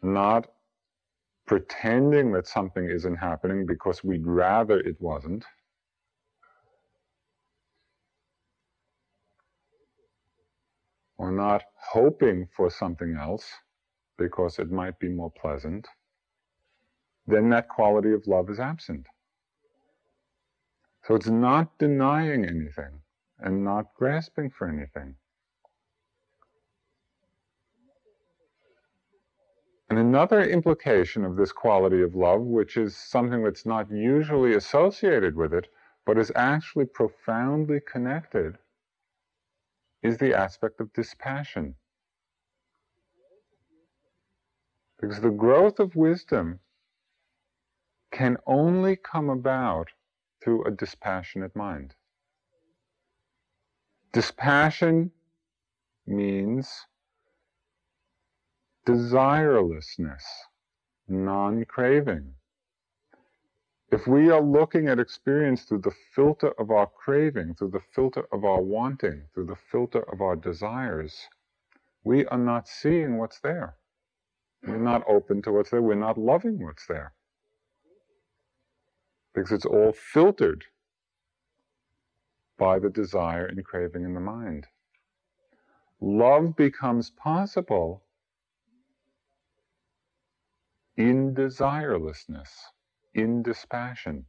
not 0.04 0.48
pretending 1.48 2.32
that 2.34 2.48
something 2.48 2.90
isn't 2.90 3.16
happening 3.18 3.66
because 3.66 4.04
we'd 4.04 4.26
rather 4.26 4.80
it 4.80 4.96
wasn't. 5.00 5.46
Or 11.20 11.32
not 11.32 11.64
hoping 11.76 12.48
for 12.56 12.70
something 12.70 13.18
else 13.20 13.46
because 14.18 14.58
it 14.58 14.72
might 14.72 14.98
be 15.00 15.10
more 15.10 15.30
pleasant, 15.30 15.86
then 17.28 17.50
that 17.50 17.68
quality 17.68 18.14
of 18.14 18.26
love 18.26 18.50
is 18.50 18.60
absent. 18.60 19.06
So 21.04 21.16
it's 21.16 21.28
not 21.28 21.78
denying 21.78 22.46
anything 22.46 23.02
and 23.38 23.64
not 23.66 23.94
grasping 23.98 24.50
for 24.50 24.70
anything. 24.70 25.16
And 29.90 30.00
another 30.00 30.44
implication 30.44 31.26
of 31.26 31.36
this 31.36 31.52
quality 31.52 32.02
of 32.02 32.16
love, 32.16 32.42
which 32.42 32.78
is 32.78 32.96
something 32.96 33.44
that's 33.44 33.66
not 33.66 33.92
usually 33.92 34.56
associated 34.56 35.36
with 35.36 35.54
it, 35.54 35.68
but 36.06 36.18
is 36.18 36.32
actually 36.36 36.86
profoundly 36.86 37.82
connected 37.82 38.58
is 40.02 40.18
the 40.18 40.34
aspect 40.34 40.80
of 40.80 40.94
dispassion. 40.94 41.76
Because 45.00 45.22
the 45.22 45.30
growth 45.30 45.80
of 45.80 45.96
wisdom 45.96 46.60
can 48.12 48.38
only 48.48 48.96
come 48.96 49.30
about 49.30 49.90
through 50.42 50.66
a 50.66 50.72
dispassionate 50.72 51.56
mind. 51.56 51.96
Dispassion 54.12 55.12
means 56.08 56.86
desirelessness, 58.86 60.24
non 61.08 61.66
craving. 61.66 62.34
If 63.92 64.06
we 64.06 64.30
are 64.30 64.42
looking 64.42 64.88
at 64.88 65.00
experience 65.00 65.64
through 65.64 65.82
the 65.82 65.96
filter 66.14 66.54
of 66.60 66.70
our 66.70 66.86
craving, 66.88 67.56
through 67.56 67.72
the 67.72 67.82
filter 67.96 68.26
of 68.32 68.46
our 68.46 68.62
wanting, 68.62 69.24
through 69.34 69.48
the 69.48 69.56
filter 69.56 70.04
of 70.12 70.22
our 70.22 70.36
desires, 70.36 71.28
we 72.04 72.26
are 72.28 72.38
not 72.38 72.68
seeing 72.68 73.18
what's 73.18 73.40
there. 73.40 73.76
We're 74.66 74.78
not 74.78 75.04
open 75.08 75.42
to 75.44 75.52
what's 75.52 75.72
there. 75.72 75.82
We're 75.82 75.96
not 75.96 76.18
loving 76.18 76.64
what's 76.64 76.86
there. 76.86 77.14
Because 79.34 79.52
it's 79.52 79.66
all 79.66 79.94
filtered 79.94 80.66
by 82.58 82.78
the 82.78 82.90
desire 82.90 83.46
and 83.46 83.64
craving 83.66 84.04
in 84.04 84.14
the 84.14 84.20
mind. 84.20 84.68
Love 86.02 86.56
becomes 86.56 87.10
possible 87.10 88.04
in 90.98 91.34
desirelessness, 91.34 92.50
in 93.20 93.44
dispassion, 93.44 94.26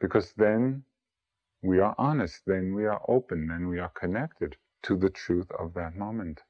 because 0.00 0.32
then 0.36 0.84
we 1.62 1.80
are 1.80 1.94
honest, 1.98 2.42
then 2.46 2.74
we 2.74 2.86
are 2.86 3.02
open, 3.08 3.48
then 3.48 3.68
we 3.68 3.80
are 3.80 3.90
connected 3.90 4.56
to 4.84 4.96
the 4.96 5.10
truth 5.10 5.50
of 5.58 5.74
that 5.74 5.96
moment. 5.96 6.42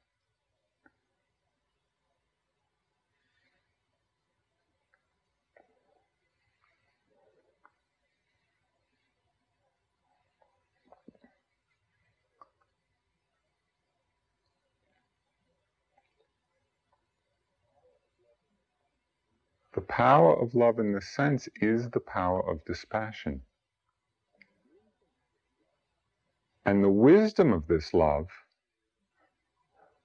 Power 19.85 20.35
of 20.39 20.55
love 20.55 20.79
in 20.79 20.93
this 20.93 21.09
sense 21.09 21.49
is 21.61 21.89
the 21.89 22.01
power 22.01 22.41
of 22.49 22.65
dispassion. 22.65 23.41
And 26.65 26.83
the 26.83 26.89
wisdom 26.89 27.53
of 27.53 27.67
this 27.67 27.93
love 27.93 28.27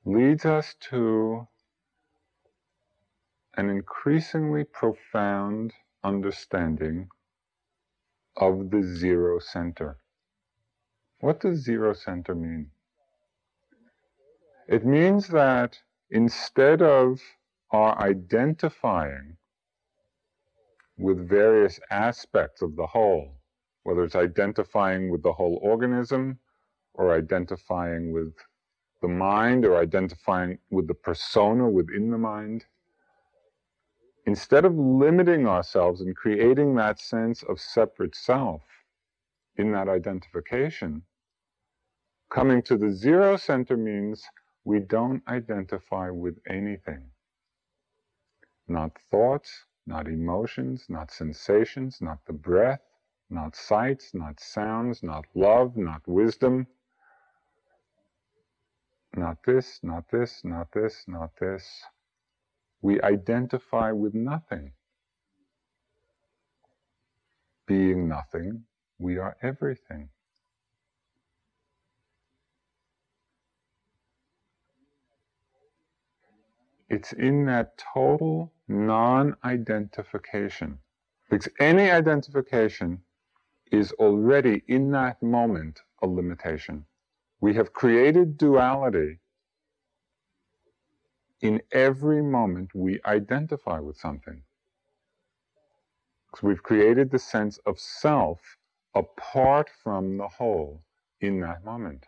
leads 0.04 0.44
us 0.44 0.74
to 0.90 1.46
an 3.56 3.70
increasingly 3.70 4.64
profound 4.64 5.72
understanding 6.04 7.08
of 8.36 8.70
the 8.70 8.82
zero 8.82 9.38
center. 9.38 9.98
What 11.20 11.40
does 11.40 11.64
zero 11.64 11.92
center 11.92 12.34
mean? 12.34 12.70
It 14.68 14.86
means 14.86 15.28
that 15.28 15.78
instead 16.10 16.80
of 16.82 17.20
our 17.70 17.98
identifying 18.00 19.36
with 21.00 21.28
various 21.28 21.80
aspects 21.90 22.60
of 22.60 22.76
the 22.76 22.86
whole, 22.86 23.40
whether 23.84 24.04
it's 24.04 24.14
identifying 24.14 25.10
with 25.10 25.22
the 25.22 25.32
whole 25.32 25.58
organism 25.62 26.38
or 26.94 27.14
identifying 27.14 28.12
with 28.12 28.34
the 29.00 29.08
mind 29.08 29.64
or 29.64 29.78
identifying 29.78 30.58
with 30.70 30.86
the 30.86 30.94
persona 30.94 31.68
within 31.68 32.10
the 32.10 32.18
mind. 32.18 32.66
Instead 34.26 34.66
of 34.66 34.76
limiting 34.76 35.46
ourselves 35.46 36.02
and 36.02 36.14
creating 36.14 36.74
that 36.74 37.00
sense 37.00 37.42
of 37.44 37.58
separate 37.58 38.14
self 38.14 38.62
in 39.56 39.72
that 39.72 39.88
identification, 39.88 41.02
coming 42.30 42.60
to 42.62 42.76
the 42.76 42.92
zero 42.92 43.36
center 43.38 43.76
means 43.76 44.22
we 44.64 44.78
don't 44.80 45.22
identify 45.26 46.10
with 46.10 46.36
anything. 46.46 47.02
Not 48.68 48.92
thoughts, 49.10 49.64
not 49.86 50.08
emotions, 50.08 50.86
not 50.88 51.10
sensations, 51.12 51.98
not 52.00 52.18
the 52.26 52.32
breath, 52.34 52.82
not 53.30 53.56
sights, 53.56 54.12
not 54.14 54.40
sounds, 54.40 55.02
not 55.02 55.26
love, 55.34 55.76
not 55.76 56.02
wisdom. 56.06 56.66
Not 59.16 59.38
this, 59.44 59.80
not 59.82 60.04
this, 60.12 60.42
not 60.44 60.68
this, 60.72 61.04
not 61.08 61.30
this. 61.40 61.82
We 62.82 63.00
identify 63.02 63.92
with 63.92 64.14
nothing. 64.14 64.72
Being 67.66 68.08
nothing, 68.08 68.64
we 68.98 69.18
are 69.18 69.36
everything. 69.42 70.10
It's 76.90 77.14
in 77.14 77.46
that 77.46 77.78
total 77.94 78.52
non 78.68 79.36
identification. 79.44 80.80
Because 81.30 81.48
any 81.60 81.90
identification 81.90 83.02
is 83.72 83.92
already 83.92 84.64
in 84.68 84.90
that 84.92 85.22
moment 85.22 85.80
a 86.02 86.08
limitation. 86.08 86.86
We 87.40 87.54
have 87.54 87.72
created 87.72 88.38
duality 88.38 89.20
in 91.42 91.62
every 91.72 92.22
moment 92.22 92.74
we 92.74 93.00
identify 93.06 93.80
with 93.80 93.96
something. 93.96 94.42
We've 96.42 96.62
created 96.62 97.10
the 97.10 97.18
sense 97.20 97.58
of 97.66 97.78
self 97.80 98.40
apart 98.94 99.70
from 99.82 100.18
the 100.18 100.28
whole 100.28 100.82
in 101.20 101.40
that 101.40 101.64
moment. 101.64 102.06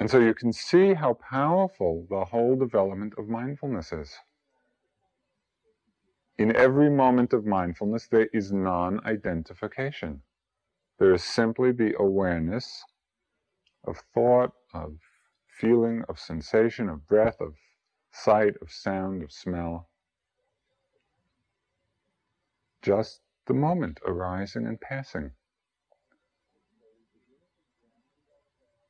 And 0.00 0.10
so 0.10 0.20
you 0.20 0.34
can 0.34 0.52
see 0.52 0.94
how 0.94 1.14
powerful 1.14 2.06
the 2.08 2.26
whole 2.26 2.56
development 2.56 3.14
of 3.18 3.28
mindfulness 3.28 3.92
is. 3.92 4.14
In 6.38 6.54
every 6.54 6.88
moment 6.88 7.32
of 7.32 7.46
mindfulness, 7.46 8.06
there 8.06 8.28
is 8.32 8.52
non 8.52 9.04
identification. 9.04 10.22
There 10.98 11.12
is 11.14 11.24
simply 11.24 11.72
the 11.72 11.94
awareness 11.98 12.84
of 13.84 13.98
thought, 14.14 14.52
of 14.72 14.98
feeling, 15.48 16.04
of 16.08 16.18
sensation, 16.18 16.88
of 16.88 17.06
breath, 17.06 17.40
of 17.40 17.54
sight, 18.12 18.54
of 18.62 18.70
sound, 18.70 19.22
of 19.24 19.32
smell. 19.32 19.88
Just 22.82 23.20
the 23.46 23.54
moment 23.54 24.00
arising 24.06 24.66
and 24.66 24.80
passing. 24.80 25.32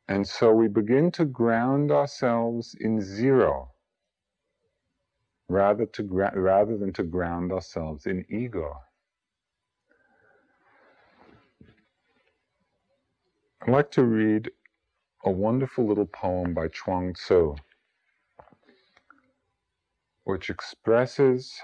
And 0.09 0.27
so 0.27 0.53
we 0.53 0.69
begin 0.69 1.11
to 1.13 1.25
ground 1.27 1.93
ourselves 1.93 2.75
in 2.81 3.01
zero 3.01 3.73
rather, 5.49 5.87
to 5.87 6.03
gra- 6.03 6.33
rather 6.35 6.77
than 6.77 6.93
to 6.95 7.03
ground 7.03 7.53
ourselves 7.53 8.07
in 8.07 8.25
ego. 8.29 8.75
I'd 13.63 13.71
like 13.71 13.91
to 13.93 14.05
read 14.05 14.51
a 15.25 15.31
wonderful 15.31 15.87
little 15.87 16.07
poem 16.07 16.55
by 16.55 16.69
Chuang 16.69 17.15
Tzu, 17.15 17.57
which 20.25 20.51
expresses 20.51 21.55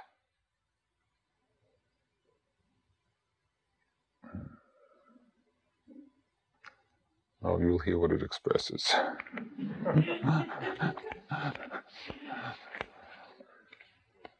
You'll 7.45 7.79
hear 7.79 7.99
what 7.99 8.13
it 8.13 8.23
expresses. 8.23 8.95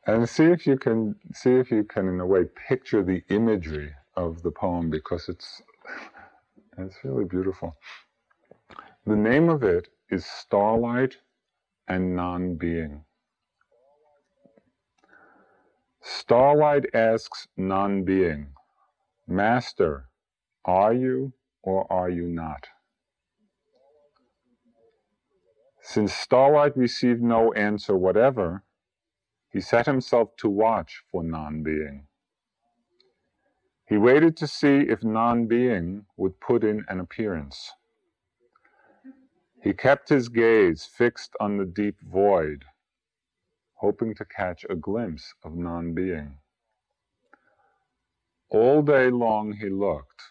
and 0.07 0.29
see 0.29 0.45
if 0.45 0.67
you 0.67 0.77
can 0.77 1.17
see 1.33 1.55
if 1.55 1.71
you 1.71 1.85
can 1.85 2.09
in 2.09 2.21
a 2.21 2.27
way 2.27 2.45
picture 2.69 3.03
the 3.03 3.23
imagery 3.29 3.93
of 4.17 4.43
the 4.43 4.51
poem 4.51 4.91
because 4.91 5.29
it's 5.29 5.63
it's 6.79 6.97
really 7.05 7.25
beautiful. 7.25 7.77
The 9.07 9.17
name 9.17 9.49
of 9.49 9.63
it 9.63 9.89
is 10.11 10.25
Starlight 10.27 11.17
and 11.89 12.17
Non-Being. 12.17 13.05
Starlight 16.07 16.95
asks 16.95 17.49
non-being, 17.57 18.49
Master, 19.27 20.11
are 20.65 20.93
you 20.93 21.33
or 21.63 21.91
are 21.91 22.11
you 22.11 22.29
not? 22.29 22.69
Since 25.85 26.15
Starlight 26.15 26.79
received 26.79 27.23
no 27.23 27.53
answer 27.53 27.95
whatever, 27.95 28.65
he 29.51 29.61
set 29.61 29.85
himself 29.85 30.35
to 30.39 30.49
watch 30.49 31.05
for 31.13 31.23
non 31.23 31.63
being. 31.63 32.07
He 33.87 33.99
waited 33.99 34.35
to 34.39 34.47
see 34.47 34.79
if 34.89 35.05
non 35.05 35.47
being 35.47 36.07
would 36.17 36.41
put 36.41 36.65
in 36.65 36.87
an 36.89 37.01
appearance. 37.01 37.71
He 39.63 39.75
kept 39.75 40.09
his 40.09 40.31
gaze 40.31 40.87
fixed 40.87 41.37
on 41.39 41.59
the 41.59 41.67
deep 41.67 42.01
void, 42.01 42.65
hoping 43.75 44.15
to 44.15 44.25
catch 44.25 44.65
a 44.71 44.77
glimpse 44.77 45.35
of 45.45 45.55
non 45.55 45.93
being. 45.93 46.39
All 48.49 48.81
day 48.81 49.11
long 49.11 49.53
he 49.53 49.69
looked 49.69 50.23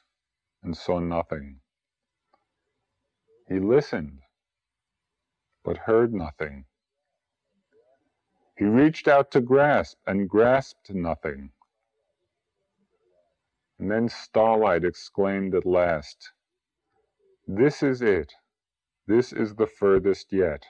and 0.64 0.76
saw 0.76 0.98
nothing. 1.00 1.60
He 3.48 3.60
listened, 3.60 4.23
but 5.64 5.78
heard 5.78 6.14
nothing. 6.14 6.66
He 8.58 8.66
reached 8.66 9.08
out 9.08 9.32
to 9.32 9.42
grasp 9.42 9.98
and 10.08 10.30
grasped 10.30 10.94
nothing. 10.94 11.52
And 13.80 13.92
then 13.92 14.10
Starlight 14.10 14.84
exclaimed 14.86 15.56
at 15.56 15.66
last, 15.66 16.32
This 17.48 17.84
is 17.84 18.02
it. 18.02 18.34
This 19.08 19.34
is 19.34 19.56
the 19.56 19.68
furthest 19.68 20.32
yet. 20.32 20.66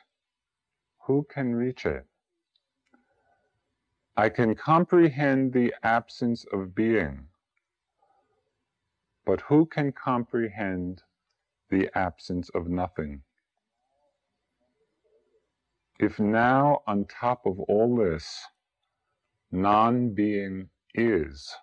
Who 1.05 1.25
can 1.29 1.55
reach 1.55 1.85
it? 1.85 2.05
I 4.17 4.29
can 4.29 4.55
comprehend 4.55 5.53
the 5.53 5.73
absence 5.83 6.45
of 6.53 6.75
being, 6.75 7.27
but 9.25 9.41
who 9.41 9.65
can 9.65 9.91
comprehend 9.91 11.03
the 11.69 11.89
absence 11.95 12.49
of 12.49 12.67
nothing? 12.67 13.23
If 15.99 16.19
now, 16.19 16.81
on 16.87 17.05
top 17.05 17.45
of 17.45 17.59
all 17.61 17.95
this, 17.95 18.45
non 19.51 20.13
being 20.13 20.69
is, 20.95 21.53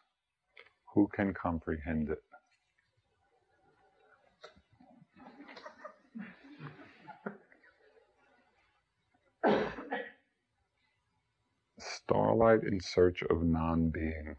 who 0.95 1.09
can 1.15 1.35
comprehend 1.35 2.11
it? 2.11 2.23
starlight 12.11 12.65
in 12.65 12.81
search 12.81 13.23
of 13.31 13.43
non 13.43 13.91
being. 13.91 14.35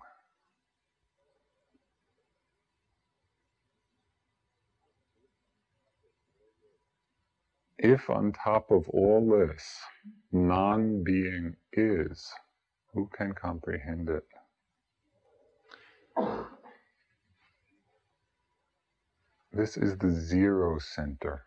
If 7.84 8.10
on 8.10 8.32
top 8.32 8.72
of 8.72 8.88
all 8.90 9.28
this, 9.28 9.80
non 10.32 11.04
being 11.04 11.56
is, 11.74 12.32
who 12.94 13.10
can 13.14 13.34
comprehend 13.34 14.10
it? 14.10 14.26
This 19.52 19.78
is 19.78 19.98
the 19.98 20.12
zero 20.12 20.80
center. 20.80 21.44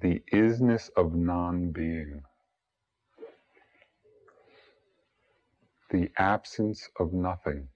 the 0.00 0.22
isness 0.32 0.90
of 0.96 1.14
non 1.14 1.70
being, 1.72 2.22
the 5.90 6.10
absence 6.16 6.88
of 6.98 7.12
nothing. 7.12 7.68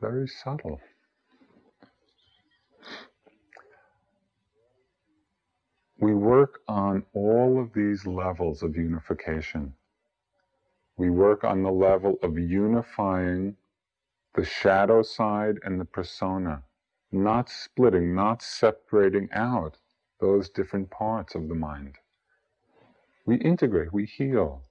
Very 0.00 0.26
subtle. 0.28 0.80
We 6.00 6.14
work 6.14 6.60
on 6.68 7.04
all 7.12 7.60
of 7.60 7.74
these 7.74 8.06
levels 8.06 8.62
of 8.62 8.76
unification. 8.76 9.74
We 10.96 11.10
work 11.10 11.44
on 11.44 11.62
the 11.62 11.70
level 11.70 12.18
of 12.22 12.38
unifying 12.38 13.56
the 14.34 14.44
shadow 14.44 15.02
side 15.02 15.56
and 15.64 15.80
the 15.80 15.84
persona 15.84 16.62
not 17.12 17.48
splitting, 17.48 18.14
not 18.14 18.42
separating 18.42 19.28
out 19.32 19.76
those 20.20 20.48
different 20.48 20.90
parts 20.90 21.34
of 21.34 21.48
the 21.48 21.54
mind. 21.54 21.96
We 23.26 23.36
integrate, 23.36 23.92
we 23.92 24.06
heal. 24.06 24.62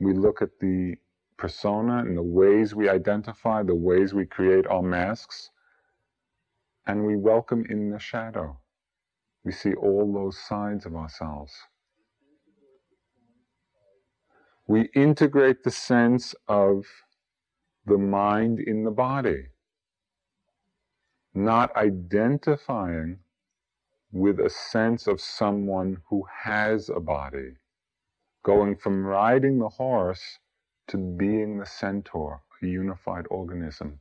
We 0.00 0.12
look 0.12 0.42
at 0.42 0.58
the 0.60 0.96
persona 1.36 1.98
and 1.98 2.16
the 2.16 2.22
ways 2.22 2.74
we 2.74 2.88
identify, 2.88 3.62
the 3.62 3.74
ways 3.74 4.14
we 4.14 4.26
create 4.26 4.66
our 4.66 4.82
masks, 4.82 5.50
and 6.86 7.06
we 7.06 7.16
welcome 7.16 7.66
in 7.70 7.90
the 7.90 7.98
shadow. 7.98 8.58
We 9.44 9.52
see 9.52 9.74
all 9.74 10.12
those 10.12 10.38
sides 10.38 10.86
of 10.86 10.96
ourselves. 10.96 11.52
We 14.68 14.90
integrate 14.94 15.64
the 15.64 15.70
sense 15.70 16.34
of 16.48 16.86
the 17.86 17.98
mind 17.98 18.60
in 18.60 18.84
the 18.84 18.90
body 18.92 19.46
not 21.34 21.74
identifying 21.76 23.18
with 24.12 24.40
a 24.40 24.50
sense 24.50 25.06
of 25.06 25.20
someone 25.20 25.98
who 26.08 26.24
has 26.44 26.88
a 26.90 27.00
body, 27.00 27.54
going 28.44 28.76
from 28.76 29.04
riding 29.04 29.58
the 29.58 29.68
horse 29.68 30.38
to 30.88 30.96
being 30.96 31.58
the 31.58 31.66
centaur, 31.66 32.42
a 32.62 32.66
unified 32.66 33.26
organism. 33.30 34.00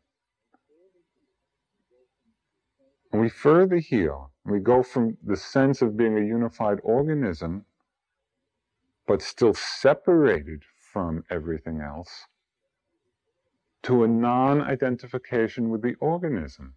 And 3.12 3.22
we 3.22 3.30
further 3.30 3.78
heal. 3.78 4.32
We 4.46 4.60
go 4.60 4.84
from 4.84 5.18
the 5.24 5.36
sense 5.36 5.82
of 5.82 5.98
being 5.98 6.18
a 6.18 6.26
unified 6.26 6.80
organism, 6.84 7.66
but 9.06 9.22
still 9.22 9.54
separated 9.54 10.64
from 10.94 11.24
everything 11.30 11.82
else, 11.82 12.28
to 13.84 14.04
a 14.04 14.08
non 14.08 14.62
identification 14.62 15.70
with 15.70 15.82
the 15.82 15.96
organism 15.96 16.76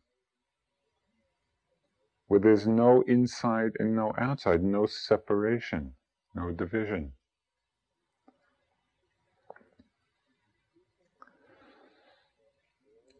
where 2.28 2.40
there's 2.40 2.66
no 2.66 3.02
inside 3.02 3.72
and 3.78 3.94
no 3.94 4.12
outside, 4.18 4.62
no 4.62 4.86
separation, 4.86 5.92
no 6.34 6.50
division. 6.50 7.12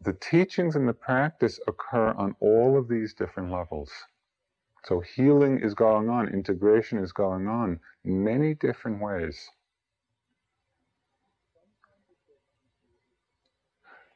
The 0.05 0.13
teachings 0.13 0.77
and 0.77 0.87
the 0.87 0.93
practice 0.93 1.59
occur 1.67 2.11
on 2.11 2.37
all 2.41 2.77
of 2.77 2.89
these 2.89 3.15
different 3.15 3.51
levels. 3.51 3.91
So 4.85 5.01
healing 5.01 5.61
is 5.61 5.75
going 5.75 6.11
on, 6.11 6.29
integration 6.29 6.99
is 6.99 7.13
going 7.13 7.49
on 7.49 7.81
in 8.05 8.23
many 8.23 8.53
different 8.55 9.01
ways. 9.01 9.49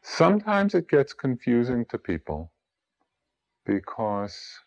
Sometimes 0.02 0.74
it 0.74 0.88
gets 0.88 1.14
confusing 1.14 1.86
to 1.86 1.98
people 1.98 2.52
because 3.64 4.60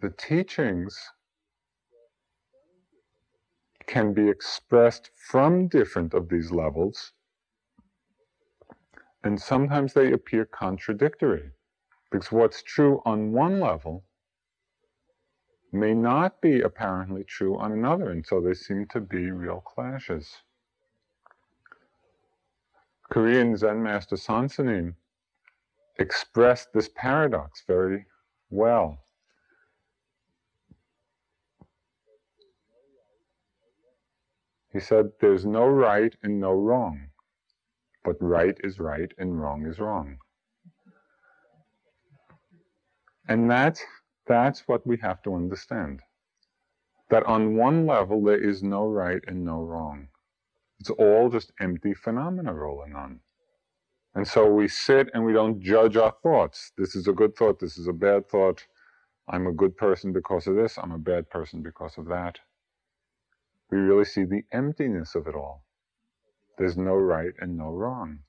the 0.00 0.10
teachings 0.10 0.96
can 3.86 4.12
be 4.12 4.28
expressed 4.28 5.10
from 5.16 5.66
different 5.66 6.14
of 6.14 6.28
these 6.28 6.52
levels, 6.52 7.12
and 9.26 9.42
sometimes 9.42 9.92
they 9.92 10.12
appear 10.12 10.44
contradictory. 10.44 11.50
Because 12.12 12.30
what's 12.30 12.62
true 12.62 13.02
on 13.04 13.32
one 13.32 13.58
level 13.58 14.04
may 15.72 15.92
not 15.94 16.40
be 16.40 16.60
apparently 16.60 17.24
true 17.24 17.58
on 17.58 17.72
another, 17.72 18.10
and 18.10 18.24
so 18.24 18.40
there 18.40 18.54
seem 18.54 18.86
to 18.86 19.00
be 19.00 19.32
real 19.32 19.60
clashes. 19.60 20.32
Korean 23.10 23.56
Zen 23.56 23.82
master 23.82 24.14
Soen 24.14 24.48
Sa 24.48 24.62
Nim 24.62 24.94
expressed 25.98 26.68
this 26.72 26.88
paradox 26.94 27.64
very 27.66 28.06
well. 28.50 28.96
He 34.72 34.78
said, 34.78 35.10
There's 35.20 35.44
no 35.44 35.66
right 35.66 36.14
and 36.22 36.38
no 36.38 36.52
wrong, 36.52 37.08
but 38.06 38.16
right 38.20 38.56
is 38.64 38.80
right 38.80 39.12
and 39.18 39.40
wrong 39.40 39.66
is 39.66 39.80
wrong. 39.80 40.18
And 43.28 43.50
that's, 43.50 43.82
that's 44.26 44.68
what 44.68 44.86
we 44.86 44.96
have 45.02 45.22
to 45.24 45.34
understand. 45.34 46.00
That 47.10 47.24
on 47.24 47.56
one 47.56 47.86
level, 47.86 48.24
there 48.24 48.42
is 48.42 48.62
no 48.62 48.88
right 48.88 49.22
and 49.26 49.44
no 49.44 49.62
wrong. 49.62 50.08
It's 50.80 50.90
all 50.90 51.28
just 51.30 51.52
empty 51.60 51.94
phenomena 51.94 52.54
rolling 52.54 52.94
on. 52.94 53.20
And 54.14 54.26
so 54.26 54.46
we 54.46 54.68
sit 54.68 55.10
and 55.12 55.24
we 55.26 55.34
don't 55.34 55.60
judge 55.60 55.96
our 55.98 56.14
thoughts. 56.22 56.72
This 56.78 56.96
is 56.96 57.08
a 57.08 57.12
good 57.12 57.36
thought, 57.36 57.60
this 57.60 57.76
is 57.76 57.88
a 57.88 57.92
bad 57.92 58.30
thought. 58.30 58.64
I'm 59.28 59.48
a 59.48 59.52
good 59.52 59.76
person 59.76 60.12
because 60.12 60.46
of 60.46 60.56
this, 60.56 60.78
I'm 60.78 60.92
a 60.92 60.98
bad 60.98 61.28
person 61.30 61.62
because 61.62 61.98
of 61.98 62.06
that 62.08 62.38
we 63.70 63.78
really 63.78 64.06
see 64.06 64.24
the 64.24 64.44
emptiness 64.52 65.16
of 65.16 65.28
it 65.28 65.34
all. 65.34 65.65
There's 66.58 66.76
no 66.76 66.94
right 66.94 67.34
and 67.40 67.56
no 67.56 67.70
wrong. 67.70 68.20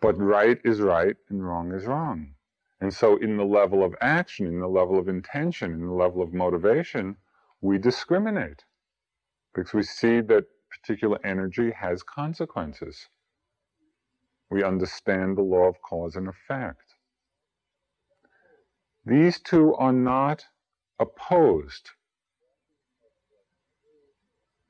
But 0.00 0.18
right 0.18 0.60
is 0.64 0.80
right 0.80 1.16
and 1.30 1.46
wrong 1.46 1.72
is 1.72 1.86
wrong. 1.86 2.34
And 2.80 2.94
so, 2.94 3.16
in 3.16 3.36
the 3.36 3.44
level 3.44 3.82
of 3.84 3.96
action, 4.00 4.46
in 4.46 4.60
the 4.60 4.68
level 4.68 4.98
of 4.98 5.08
intention, 5.08 5.72
in 5.72 5.86
the 5.86 5.92
level 5.94 6.22
of 6.22 6.34
motivation, 6.34 7.16
we 7.60 7.78
discriminate 7.78 8.64
because 9.54 9.72
we 9.74 9.82
see 9.82 10.20
that 10.20 10.44
particular 10.70 11.18
energy 11.24 11.72
has 11.72 12.02
consequences. 12.02 13.08
We 14.50 14.64
understand 14.64 15.36
the 15.36 15.42
law 15.42 15.68
of 15.68 15.82
cause 15.82 16.16
and 16.16 16.28
effect. 16.28 16.94
These 19.06 19.40
two 19.40 19.74
are 19.76 19.92
not 19.92 20.44
opposed. 21.00 21.90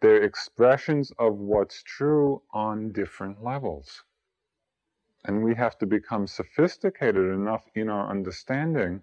They're 0.00 0.22
expressions 0.22 1.12
of 1.18 1.38
what's 1.38 1.82
true 1.82 2.42
on 2.52 2.92
different 2.92 3.42
levels. 3.42 4.04
And 5.24 5.42
we 5.44 5.54
have 5.56 5.76
to 5.78 5.86
become 5.86 6.26
sophisticated 6.26 7.32
enough 7.32 7.64
in 7.74 7.88
our 7.88 8.08
understanding 8.08 9.02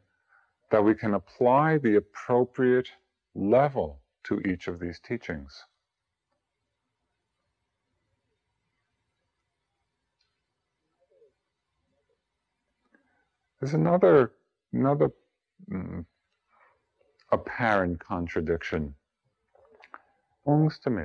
that 0.72 0.84
we 0.84 0.96
can 0.96 1.14
apply 1.14 1.78
the 1.78 1.98
appropriate 1.98 2.90
level 3.36 4.02
to 4.24 4.40
each 4.42 4.68
of 4.68 4.80
these 4.80 5.00
teachings. 5.00 5.66
There's 13.60 13.74
another, 13.74 14.34
another 14.74 15.12
mm, 15.72 16.06
apparent 17.32 18.00
contradiction. 18.00 18.96
Belongs 20.46 20.80
to 20.80 20.92
me. 20.92 21.04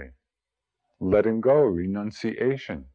Letting 1.00 1.40
go, 1.40 1.62
renunciation. 1.62 2.86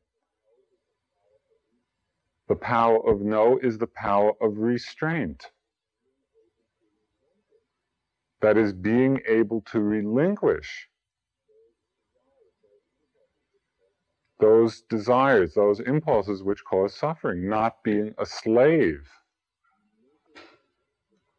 The 2.47 2.55
power 2.55 2.99
of 3.09 3.21
no 3.21 3.57
is 3.57 3.79
the 3.79 3.87
power 3.87 4.33
of 4.41 4.59
restraint. 4.59 5.51
That 8.41 8.57
is 8.57 8.73
being 8.73 9.21
able 9.27 9.61
to 9.71 9.79
relinquish 9.81 10.89
those 14.39 14.81
desires, 14.83 15.55
those 15.55 15.79
impulses 15.79 16.43
which 16.43 16.63
cause 16.65 16.95
suffering, 16.95 17.49
not 17.49 17.83
being 17.83 18.13
a 18.19 18.25
slave 18.25 19.09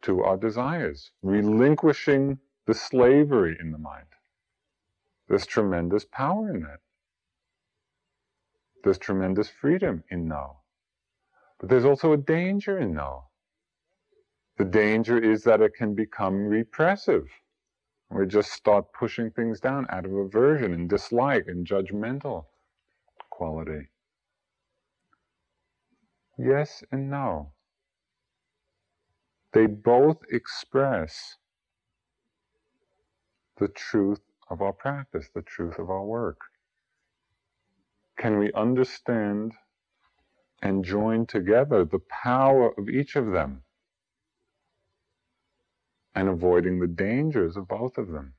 to 0.03 0.23
our 0.23 0.37
desires, 0.37 1.11
relinquishing 1.23 2.39
the 2.67 2.73
slavery 2.73 3.57
in 3.61 3.71
the 3.71 3.77
mind. 3.77 4.07
There's 5.27 5.45
tremendous 5.45 6.05
power 6.05 6.49
in 6.53 6.61
that. 6.61 6.79
There's 8.83 8.97
tremendous 8.97 9.49
freedom 9.49 10.03
in 10.09 10.27
no. 10.27 10.59
But 11.59 11.69
there's 11.69 11.85
also 11.85 12.13
a 12.13 12.17
danger 12.17 12.77
in 12.77 12.93
no. 12.93 13.25
The 14.57 14.65
danger 14.65 15.17
is 15.17 15.43
that 15.43 15.61
it 15.61 15.73
can 15.75 15.95
become 15.95 16.47
repressive. 16.47 17.27
We 18.09 18.25
just 18.25 18.51
start 18.51 18.93
pushing 18.93 19.31
things 19.31 19.59
down 19.59 19.85
out 19.89 20.05
of 20.05 20.13
aversion 20.13 20.73
and 20.73 20.89
dislike 20.89 21.45
and 21.47 21.67
judgmental 21.67 22.45
quality. 23.29 23.89
Yes 26.37 26.83
and 26.91 27.09
no. 27.09 27.51
They 29.53 29.65
both 29.65 30.17
express 30.31 31.35
the 33.57 33.67
truth 33.67 34.21
of 34.49 34.61
our 34.61 34.73
practice, 34.73 35.29
the 35.33 35.41
truth 35.41 35.79
of 35.79 35.89
our 35.89 36.03
work. 36.05 36.39
Can 38.17 38.39
we 38.39 38.51
understand 38.53 39.53
and 40.61 40.85
join 40.85 41.25
together 41.25 41.85
the 41.85 42.01
power 42.09 42.73
of 42.77 42.89
each 42.89 43.15
of 43.15 43.31
them 43.31 43.63
and 46.15 46.29
avoiding 46.29 46.79
the 46.79 46.87
dangers 46.87 47.57
of 47.57 47.67
both 47.67 47.97
of 47.97 48.09
them? 48.09 48.33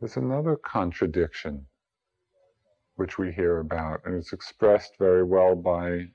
There's 0.00 0.16
another 0.16 0.56
contradiction 0.56 1.66
which 3.02 3.18
we 3.18 3.32
hear 3.32 3.58
about, 3.58 4.00
and 4.04 4.14
it's 4.14 4.32
expressed 4.32 4.92
very 4.96 5.24
well 5.24 5.56
by 5.56 6.06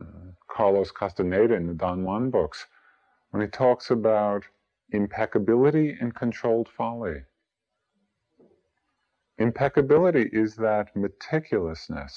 uh, 0.00 0.30
Carlos 0.48 0.92
Castaneda 0.92 1.54
in 1.54 1.66
the 1.66 1.74
Don 1.74 2.04
Juan 2.04 2.30
books, 2.30 2.66
when 3.30 3.42
he 3.42 3.48
talks 3.48 3.90
about 3.90 4.44
impeccability 4.92 5.96
and 6.00 6.14
controlled 6.14 6.68
folly. 6.68 7.24
Impeccability 9.38 10.30
is 10.32 10.54
that 10.54 10.94
meticulousness, 10.94 12.12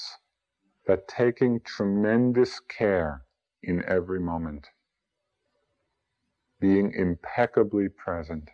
that 0.86 1.08
taking 1.08 1.60
tremendous 1.62 2.60
care 2.60 3.24
in 3.64 3.84
every 3.84 4.20
moment, 4.20 4.68
being 6.60 6.92
impeccably 6.92 7.88
present. 7.88 8.48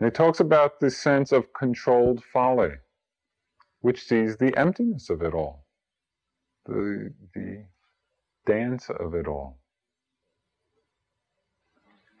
And 0.00 0.06
he 0.08 0.10
talks 0.10 0.40
about 0.40 0.80
this 0.80 0.98
sense 0.98 1.30
of 1.30 1.52
controlled 1.52 2.24
folly, 2.24 2.72
which 3.82 4.04
sees 4.04 4.38
the 4.38 4.56
emptiness 4.58 5.10
of 5.10 5.22
it 5.22 5.34
all, 5.34 5.66
the, 6.66 7.12
the 7.34 7.66
dance 8.46 8.90
of 8.90 9.14
it 9.14 9.28
all. 9.28 9.58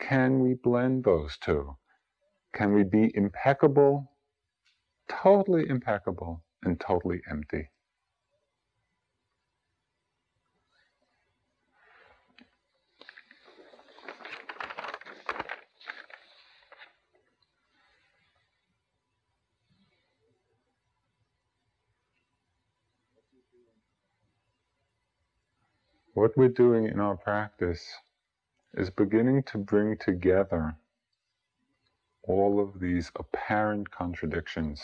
Can 0.00 0.40
we 0.40 0.54
blend 0.54 1.04
those 1.04 1.38
two? 1.38 1.76
Can 2.54 2.74
we 2.74 2.84
be 2.84 3.12
impeccable, 3.16 4.12
totally 5.08 5.68
impeccable, 5.68 6.44
and 6.64 6.80
totally 6.80 7.22
empty? 7.30 7.70
What 26.22 26.36
we're 26.36 26.50
doing 26.50 26.86
in 26.86 27.00
our 27.00 27.16
practice 27.16 27.84
is 28.74 28.90
beginning 28.90 29.42
to 29.50 29.58
bring 29.58 29.96
together 29.96 30.76
all 32.22 32.60
of 32.60 32.78
these 32.78 33.10
apparent 33.16 33.90
contradictions 33.90 34.80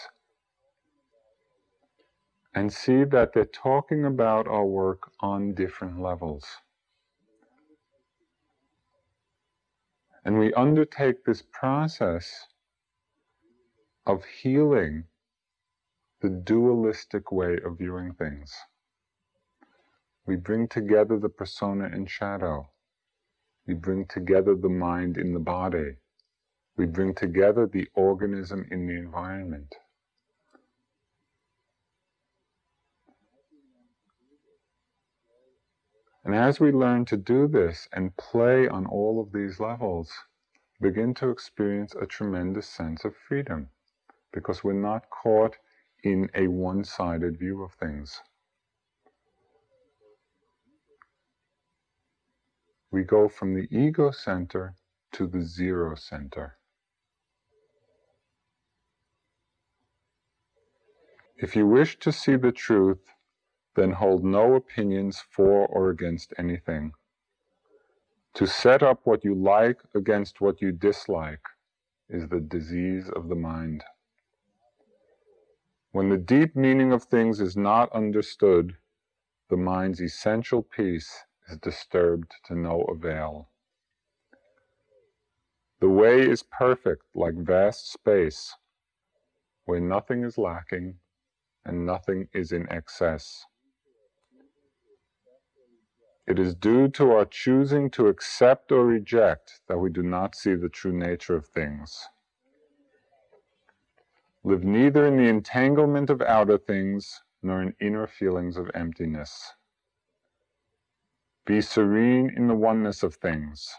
and 2.56 2.72
see 2.72 3.04
that 3.04 3.32
they're 3.32 3.44
talking 3.44 4.04
about 4.04 4.48
our 4.48 4.64
work 4.64 5.12
on 5.20 5.54
different 5.54 6.00
levels. 6.00 6.44
And 10.24 10.40
we 10.40 10.52
undertake 10.54 11.24
this 11.24 11.44
process 11.52 12.48
of 14.06 14.24
healing 14.24 15.04
the 16.20 16.30
dualistic 16.30 17.30
way 17.30 17.60
of 17.64 17.78
viewing 17.78 18.14
things. 18.14 18.52
We 20.28 20.36
bring 20.36 20.68
together 20.68 21.18
the 21.18 21.30
persona 21.30 21.86
and 21.86 22.10
shadow. 22.10 22.68
We 23.66 23.72
bring 23.72 24.04
together 24.04 24.54
the 24.54 24.68
mind 24.68 25.16
in 25.16 25.32
the 25.32 25.40
body. 25.40 25.96
We 26.76 26.84
bring 26.84 27.14
together 27.14 27.66
the 27.66 27.88
organism 27.94 28.68
in 28.70 28.86
the 28.86 28.92
environment. 28.92 29.74
And 36.26 36.34
as 36.34 36.60
we 36.60 36.72
learn 36.72 37.06
to 37.06 37.16
do 37.16 37.48
this 37.48 37.88
and 37.94 38.14
play 38.18 38.68
on 38.68 38.84
all 38.84 39.22
of 39.22 39.32
these 39.32 39.58
levels, 39.58 40.12
begin 40.78 41.14
to 41.14 41.30
experience 41.30 41.94
a 41.94 42.04
tremendous 42.04 42.68
sense 42.68 43.06
of 43.06 43.16
freedom 43.16 43.70
because 44.34 44.62
we're 44.62 44.74
not 44.74 45.08
caught 45.08 45.56
in 46.04 46.28
a 46.34 46.48
one 46.48 46.84
sided 46.84 47.38
view 47.38 47.62
of 47.62 47.72
things. 47.72 48.20
We 52.90 53.02
go 53.02 53.28
from 53.28 53.54
the 53.54 53.68
ego 53.70 54.10
center 54.10 54.74
to 55.12 55.26
the 55.26 55.42
zero 55.42 55.94
center. 55.94 56.56
If 61.36 61.54
you 61.54 61.66
wish 61.66 61.98
to 62.00 62.12
see 62.12 62.36
the 62.36 62.52
truth, 62.52 63.04
then 63.76 63.92
hold 63.92 64.24
no 64.24 64.54
opinions 64.54 65.22
for 65.30 65.66
or 65.66 65.90
against 65.90 66.32
anything. 66.36 66.92
To 68.34 68.46
set 68.46 68.82
up 68.82 69.00
what 69.04 69.24
you 69.24 69.34
like 69.34 69.80
against 69.94 70.40
what 70.40 70.60
you 70.60 70.72
dislike 70.72 71.46
is 72.08 72.28
the 72.28 72.40
disease 72.40 73.08
of 73.14 73.28
the 73.28 73.34
mind. 73.34 73.84
When 75.92 76.08
the 76.08 76.16
deep 76.16 76.56
meaning 76.56 76.92
of 76.92 77.04
things 77.04 77.40
is 77.40 77.56
not 77.56 77.92
understood, 77.92 78.76
the 79.48 79.56
mind's 79.56 80.00
essential 80.00 80.62
peace 80.62 81.24
is 81.48 81.58
disturbed 81.58 82.32
to 82.46 82.54
no 82.54 82.82
avail. 82.82 83.48
The 85.80 85.88
way 85.88 86.28
is 86.28 86.42
perfect 86.42 87.04
like 87.14 87.34
vast 87.34 87.92
space, 87.92 88.54
where 89.64 89.80
nothing 89.80 90.24
is 90.24 90.36
lacking 90.36 90.94
and 91.64 91.86
nothing 91.86 92.28
is 92.32 92.52
in 92.52 92.70
excess. 92.72 93.44
It 96.26 96.38
is 96.38 96.54
due 96.54 96.88
to 96.88 97.12
our 97.12 97.24
choosing 97.24 97.90
to 97.92 98.08
accept 98.08 98.70
or 98.70 98.84
reject 98.84 99.60
that 99.68 99.78
we 99.78 99.88
do 99.90 100.02
not 100.02 100.34
see 100.34 100.54
the 100.54 100.68
true 100.68 100.92
nature 100.92 101.36
of 101.36 101.46
things. 101.46 102.08
Live 104.44 104.64
neither 104.64 105.06
in 105.06 105.16
the 105.16 105.28
entanglement 105.28 106.10
of 106.10 106.20
outer 106.22 106.58
things 106.58 107.22
nor 107.42 107.62
in 107.62 107.74
inner 107.80 108.06
feelings 108.06 108.56
of 108.56 108.70
emptiness. 108.74 109.54
Be 111.48 111.62
serene 111.62 112.30
in 112.36 112.46
the 112.46 112.54
oneness 112.54 113.02
of 113.02 113.14
things, 113.14 113.74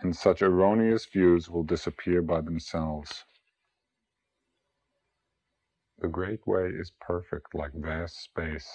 and 0.00 0.16
such 0.16 0.42
erroneous 0.42 1.06
views 1.06 1.48
will 1.48 1.62
disappear 1.62 2.20
by 2.20 2.40
themselves. 2.40 3.24
The 6.00 6.08
Great 6.08 6.44
Way 6.48 6.70
is 6.70 6.90
perfect 7.00 7.54
like 7.54 7.70
vast 7.74 8.20
space. 8.20 8.68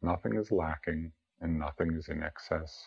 Nothing 0.00 0.36
is 0.36 0.50
lacking 0.50 1.12
and 1.42 1.58
nothing 1.58 1.92
is 1.92 2.08
in 2.08 2.22
excess. 2.22 2.86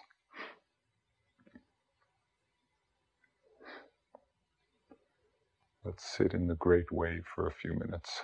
Let's 5.85 6.03
sit 6.03 6.33
in 6.33 6.47
the 6.47 6.55
Great 6.55 6.91
Way 6.91 7.19
for 7.35 7.45
a 7.45 7.53
few 7.53 7.75
minutes. 7.75 8.23